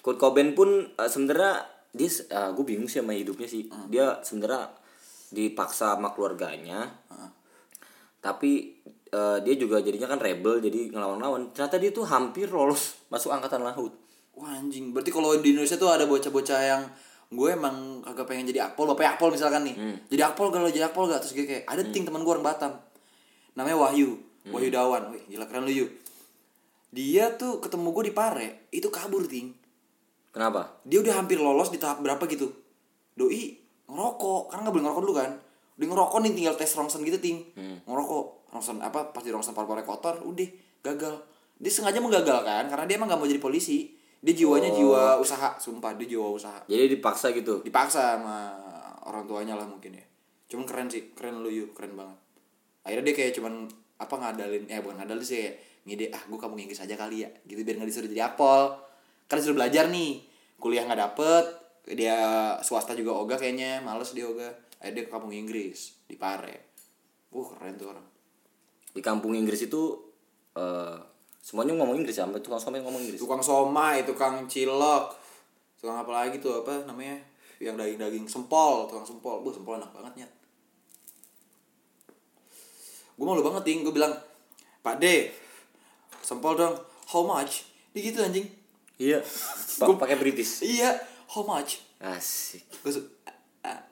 [0.05, 2.05] Kurt Cobain pun eh, sebenarnya dia
[2.53, 3.65] gue bingung sih sama hidupnya sih.
[3.89, 4.69] Dia sebenarnya
[5.33, 6.85] dipaksa sama keluarganya.
[8.21, 8.51] Tapi
[9.09, 11.49] eh, dia juga jadinya kan rebel jadi ngelawan-lawan.
[11.51, 13.97] Ternyata dia tuh hampir lolos masuk angkatan laut.
[14.37, 14.93] Wah anjing.
[14.93, 16.83] Berarti kalau di Indonesia tuh ada bocah-bocah yang
[17.29, 19.75] gue emang kagak pengen jadi akpol, bapaknya akpol misalkan nih.
[20.09, 22.73] Jadi akpol kalau jadi akpol gak terus gue kayak ada ting teman gue orang Batam.
[23.53, 24.28] Namanya Wahyu.
[24.49, 25.13] Wahyu Dawan.
[25.13, 25.89] Wih, gila keren lu yuk.
[26.89, 29.53] Dia tuh ketemu gue di Pare, itu kabur ting.
[30.29, 30.77] Kenapa?
[30.85, 32.53] dia udah hampir lolos di tahap berapa gitu?
[33.17, 33.57] Doi
[33.89, 34.53] ngerokok.
[34.53, 35.31] Karena nggak boleh ngerokok dulu kan?
[35.77, 37.37] Udah ngerokok nih tinggal tes rongsen gitu ting.
[37.85, 38.53] Ngerokok.
[38.53, 40.49] Rongsen apa pas di rongsen paru-paru kotor udah
[40.85, 41.15] gagal.
[41.59, 43.93] Dia sengaja menggagalkan karena dia emang nggak mau jadi polisi.
[44.19, 46.59] Dia jiwanya jiwa usaha sumpah dia jiwa usaha.
[46.67, 47.63] Jadi dipaksa gitu.
[47.63, 48.51] dipaksa sama
[49.07, 50.05] orang tuanya lah mungkin ya.
[50.49, 52.17] Cuman keren sih keren lu yuk keren banget.
[52.83, 53.69] Akhirnya dia kayak cuman
[53.99, 55.51] apa ngadalin eh bukan ngadalin sih
[55.83, 58.73] ngide ah gue kampung Inggris aja kali ya gitu biar nggak disuruh jadi apol.
[59.27, 60.23] Kan disuruh belajar nih
[60.57, 61.45] kuliah nggak dapet
[61.89, 62.17] dia
[62.61, 66.71] swasta juga ogah kayaknya males dia ogah akhirnya dia ke kampung Inggris di Pare.
[67.29, 68.05] Uh keren tuh orang.
[68.95, 69.97] Di kampung Inggris itu
[70.55, 70.97] eh
[71.39, 73.19] semuanya ngomong Inggris ya, sampai tukang somai ngomong Inggris.
[73.23, 75.15] tukang somai tukang cilok
[75.79, 77.15] tukang apa lagi tuh apa namanya
[77.63, 79.43] yang daging daging sempol tukang sempol.
[79.43, 80.31] Bu sempol enak banget nyet
[83.19, 84.15] gue malu banget ting gue bilang
[84.79, 85.27] pak D
[86.23, 86.75] sempol dong.
[87.09, 87.65] How much?
[87.91, 88.47] Dia gitu anjing.
[88.95, 89.19] Iya.
[89.81, 90.63] Pa- pakai British.
[90.63, 90.95] iya.
[91.35, 91.83] How much?
[91.99, 92.63] Asik.
[92.79, 93.01] gue su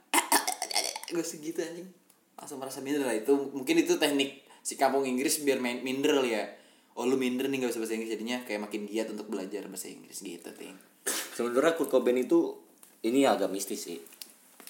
[1.11, 1.91] gue segitu anjing.
[2.39, 3.17] Langsung merasa minder lah.
[3.17, 6.45] Itu mungkin itu teknik si kampung Inggris biar main minder kali ya.
[6.97, 8.37] Oh lu minder nih gak bisa bahasa Inggris jadinya.
[8.47, 10.77] Kayak makin giat untuk belajar bahasa Inggris gitu ting
[11.35, 12.55] Sebenarnya Kurt Cobain itu
[13.03, 13.99] ini agak mistis sih.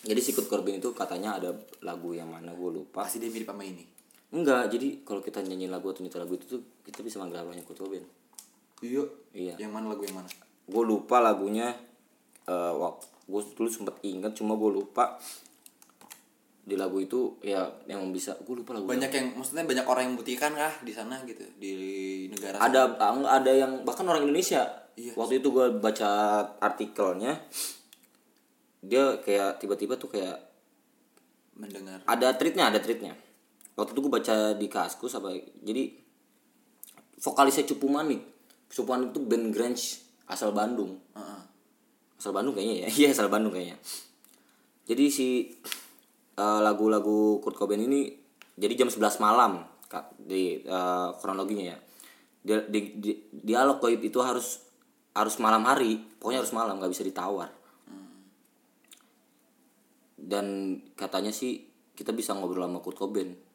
[0.01, 1.51] Jadi si Kurt Cobain itu katanya ada
[1.84, 3.03] lagu yang mana gue lupa.
[3.03, 3.97] pasti dia mirip sama ini
[4.28, 7.63] Enggak, jadi kalau kita nyanyi lagu atau nyetel lagu itu tuh kita bisa manggil arwahnya
[7.63, 8.03] Kurt Cobain.
[8.84, 9.03] Iya.
[9.32, 9.53] Iya.
[9.55, 10.30] Yang mana lagu yang mana?
[10.67, 11.71] Gue lupa lagunya.
[12.47, 12.95] Eh, wah,
[13.28, 15.19] gue dulu sempet ingat cuma gue lupa
[16.67, 20.11] di lagu itu ya yang bisa gue lupa lagu Banyak yang maksudnya banyak orang yang
[20.19, 21.73] membuktikan kah di sana gitu di
[22.28, 22.91] negara ada
[23.23, 24.67] ada yang bahkan orang Indonesia
[24.97, 25.13] Iya.
[25.13, 26.09] waktu itu gue baca
[26.57, 27.38] artikelnya
[28.82, 30.41] dia kayak tiba-tiba tuh kayak
[31.53, 32.01] mendengar.
[32.09, 33.13] ada tweetnya ada tweetnya
[33.78, 36.07] waktu itu gue baca di kaskus apa jadi
[37.21, 38.21] vokalisnya Cupu Manik.
[38.69, 40.97] Cupu Manik itu band grunge asal Bandung.
[41.17, 41.41] Heeh.
[42.17, 42.88] asal Bandung kayaknya ya?
[43.05, 43.78] Iya asal Bandung kayaknya.
[44.89, 45.53] Jadi si
[46.38, 48.09] eh, lagu-lagu Kurt Cobain ini
[48.57, 51.78] jadi jam 11 malam Kak, di eh, kronologinya ya.
[52.47, 54.65] Dia di, di, dialog goib itu harus
[55.17, 57.49] harus malam hari pokoknya harus malam nggak bisa ditawar.
[60.17, 61.61] Dan katanya sih
[61.93, 63.47] kita bisa ngobrol sama Kurt Cobain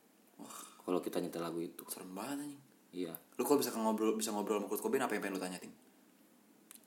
[0.83, 2.63] kalau kita nyetel lagu itu Serem banget anjing.
[2.93, 5.59] iya Lu kalau bisa ngobrol bisa ngobrol sama Kurt Cobain apa yang pengen lu tanya,
[5.59, 5.75] Ting?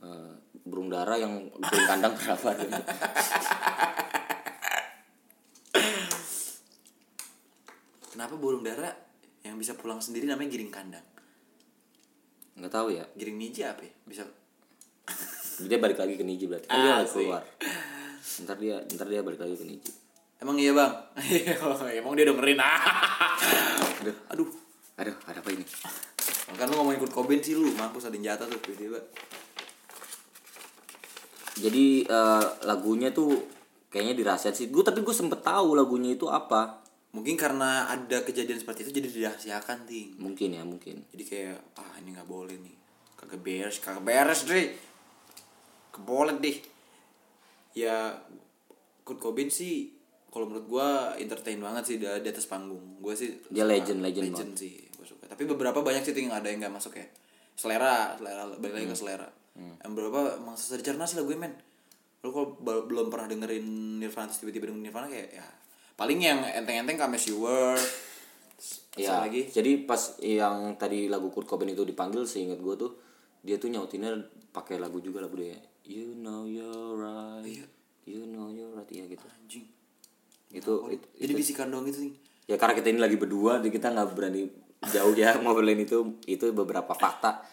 [0.06, 0.34] Eh,
[0.68, 2.50] burung dara yang bikin kandang berapa
[8.16, 8.92] Kenapa burung dara
[9.44, 11.06] yang bisa pulang sendiri namanya giring kandang?
[12.56, 13.94] nggak tahu ya Giring niji apa ya?
[14.08, 14.24] Bisa
[15.56, 17.44] dia balik lagi ke Niji berarti kan dia lagi keluar
[18.44, 19.92] ntar dia ntar dia balik lagi ke Niji
[20.36, 20.92] Emang iya, Bang?
[21.96, 22.60] Emang dia dengerin.
[24.06, 24.50] aduh Aduh.
[25.02, 25.66] aduh ada apa ini?
[26.54, 29.02] Kan lu ngomongin Kurt Cobain sih lu, mampus ada jatuh tuh tiba-tiba.
[31.56, 33.32] jadi eh, lagunya tuh
[33.90, 34.68] kayaknya dirahasiakan sih.
[34.70, 36.84] Gue tapi gue sempet tahu lagunya itu apa.
[37.16, 40.20] Mungkin karena ada kejadian seperti itu jadi dirahasiakan ting.
[40.20, 41.08] Mungkin ya mungkin.
[41.16, 42.76] Jadi kayak ah ini nggak boleh nih.
[43.16, 44.76] Kagak beres kagak beres deh
[45.96, 46.58] keboleh deh.
[47.72, 48.20] Ya
[49.08, 49.95] Kurt Cobain sih
[50.36, 53.00] kalau menurut gua entertain banget sih di, di atas panggung.
[53.00, 55.32] Gua sih Dia legend, legend legend sih gua suka.
[55.32, 57.08] Tapi beberapa banyak sih ting ada yang nggak masuk ya.
[57.56, 59.28] Selera selera balik lagi ke selera.
[59.56, 60.76] Yang beberapa emang sih
[61.16, 61.56] lagu men.
[62.20, 63.64] Lu kalau bel- belum pernah dengerin
[63.96, 65.48] Nirvana terus tiba-tiba dengerin Nirvana kayak ya
[65.96, 67.80] paling yang enteng-enteng Come As You Were
[68.96, 69.48] ya lagi?
[69.48, 72.92] Jadi pas yang tadi lagu Kurt Cobain itu dipanggil seingat gue tuh
[73.40, 74.16] dia tuh nyautinnya
[74.50, 75.56] pakai lagu juga lagu dia
[75.86, 77.68] you know you're right Iya.
[78.08, 79.22] you know you're right ya gitu.
[79.22, 79.68] Anjing
[80.56, 82.12] itu, itu jadi bisikan doang gitu sih?
[82.46, 84.48] Ya karena kita ini lagi berdua jadi kita nggak berani
[84.88, 86.16] jauh ya ngobrolin itu.
[86.24, 87.44] Itu beberapa fakta.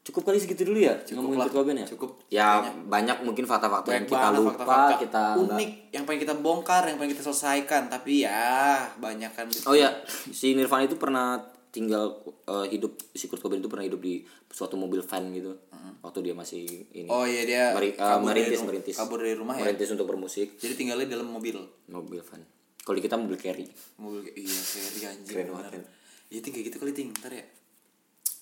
[0.00, 1.46] Cukup kali segitu dulu ya ngomongin lah.
[1.46, 1.86] Kurt Cobain ya?
[1.86, 2.10] Cukup.
[2.28, 2.48] ya
[2.88, 3.20] banyak.
[3.20, 6.96] mungkin fakta-fakta yang banyak kita lupa fakta-fakta kita nggak- unik yang pengen kita bongkar yang
[6.96, 7.82] pengen kita selesaikan.
[7.92, 11.36] Tapi ya banyak kan oh ya si Nirvana itu pernah
[11.70, 15.54] tinggal eh, hidup si Kurt Cobain itu pernah hidup di suatu mobil van gitu.
[16.00, 17.06] Waktu dia masih ini.
[17.06, 18.96] Oh iya dia Meri- eh, kabur dari merintis ru- merintis.
[18.96, 19.62] kabur dari rumah ya?
[19.64, 20.56] Merintis untuk bermusik.
[20.56, 21.56] Jadi tinggalnya dalam mobil?
[21.86, 22.42] Mobil van.
[22.80, 23.68] Kalau di kita mobil carry.
[23.96, 25.84] Mobil iya carry anjing Keren banget,
[26.28, 27.12] iya ting kayak gitu kali ting.
[27.12, 27.44] Ntar ya.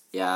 [0.08, 0.32] Ya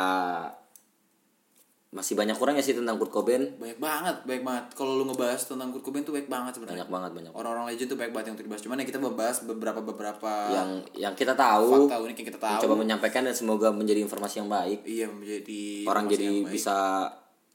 [1.93, 3.53] masih banyak kurang ya sih tentang Kurt Cobain.
[3.61, 4.65] Banyak banget banyak banget.
[4.73, 6.89] Kalau lu ngebahas tentang Kurt Cobain tuh banyak banget sebenarnya.
[6.89, 7.33] Banyak banget banyak.
[7.37, 8.63] Orang-orang legend tuh banyak banget yang untuk dibahas.
[8.65, 12.61] Cuman ya kita membahas beberapa beberapa yang yang kita tahu fakta unik yang kita tahu.
[12.65, 14.89] coba menyampaikan dan semoga menjadi informasi yang baik.
[14.89, 16.77] Iya menjadi orang jadi bisa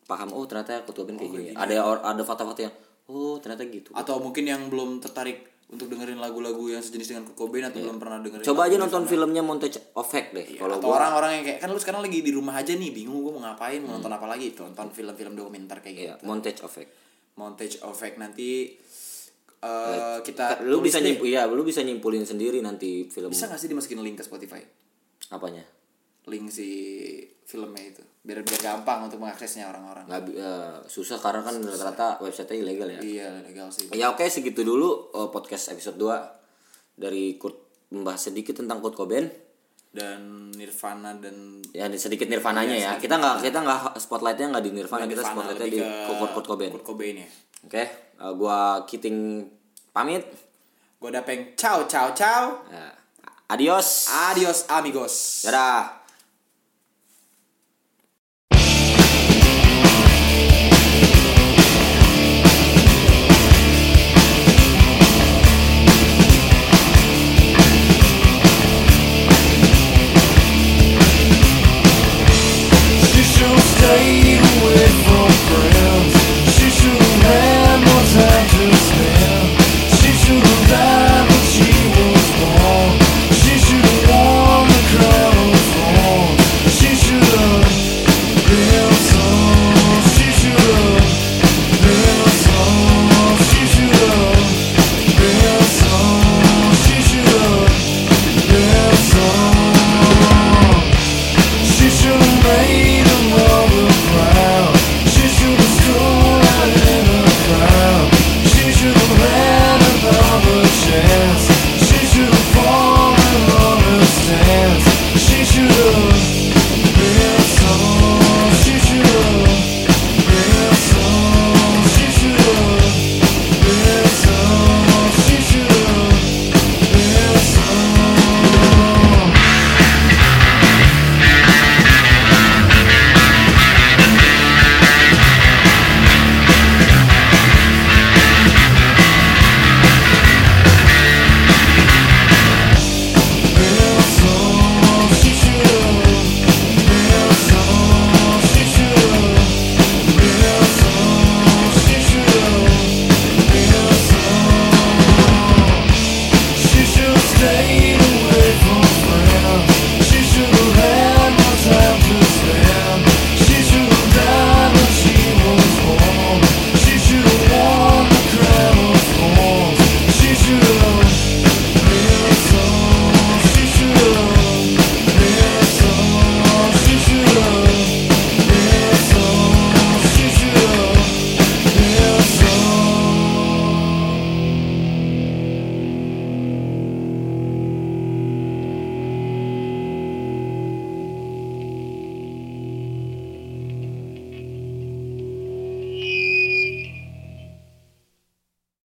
[0.06, 1.46] paham oh ternyata Kurt Cobain kayak gini.
[1.58, 2.76] Ada or- ada fakta-fakta yang
[3.10, 3.90] oh ternyata gitu.
[3.98, 8.00] Atau mungkin yang belum tertarik untuk dengerin lagu-lagu yang sejenis dengan Kurt Cobain atau belum
[8.00, 10.96] pernah dengerin coba aja nonton filmnya Montage of deh Ya, kalau atau gua.
[11.04, 13.84] orang-orang yang kayak kan lu sekarang lagi di rumah aja nih bingung gue mau ngapain
[13.84, 16.24] mau nonton apa lagi tonton film-film dokumenter kayak ya gitu.
[16.24, 16.72] Montage of
[17.36, 18.80] montage of nanti
[19.58, 21.06] eh kita lu tulis bisa deh.
[21.12, 24.62] nyimpul iya lu bisa nyimpulin sendiri nanti film bisa gak sih dimasukin link ke Spotify?
[25.34, 25.66] Apanya?
[26.30, 26.70] Link si
[27.48, 28.04] filmnya itu.
[28.28, 30.04] Biar biar gampang untuk mengaksesnya orang-orang.
[30.04, 33.00] Nggak eh, susah karena kan rata-rata website ilegal ya.
[33.00, 33.88] Iya legal sih.
[33.96, 39.32] Ya oke segitu dulu eh, podcast episode 2 dari Kurt membahas sedikit tentang Kurt Cobain.
[39.88, 42.92] Dan Nirvana dan ya sedikit Nirvananya ya.
[43.00, 46.48] kita nggak kita nggak spotlightnya nggak di Nirvana kita Nirvana spotlightnya lebih di Kurt, Kurt
[46.52, 46.72] Cobain.
[46.76, 47.30] Kurt Cobain ya.
[47.64, 49.48] Oke eh, gua Kiting
[49.96, 50.28] pamit.
[50.98, 51.54] Gue dapeng.
[51.54, 52.66] Ciao ciao ciao.
[52.74, 52.90] Ya,
[53.54, 54.10] adios.
[54.10, 55.46] Adios amigos.
[55.46, 56.07] Dadah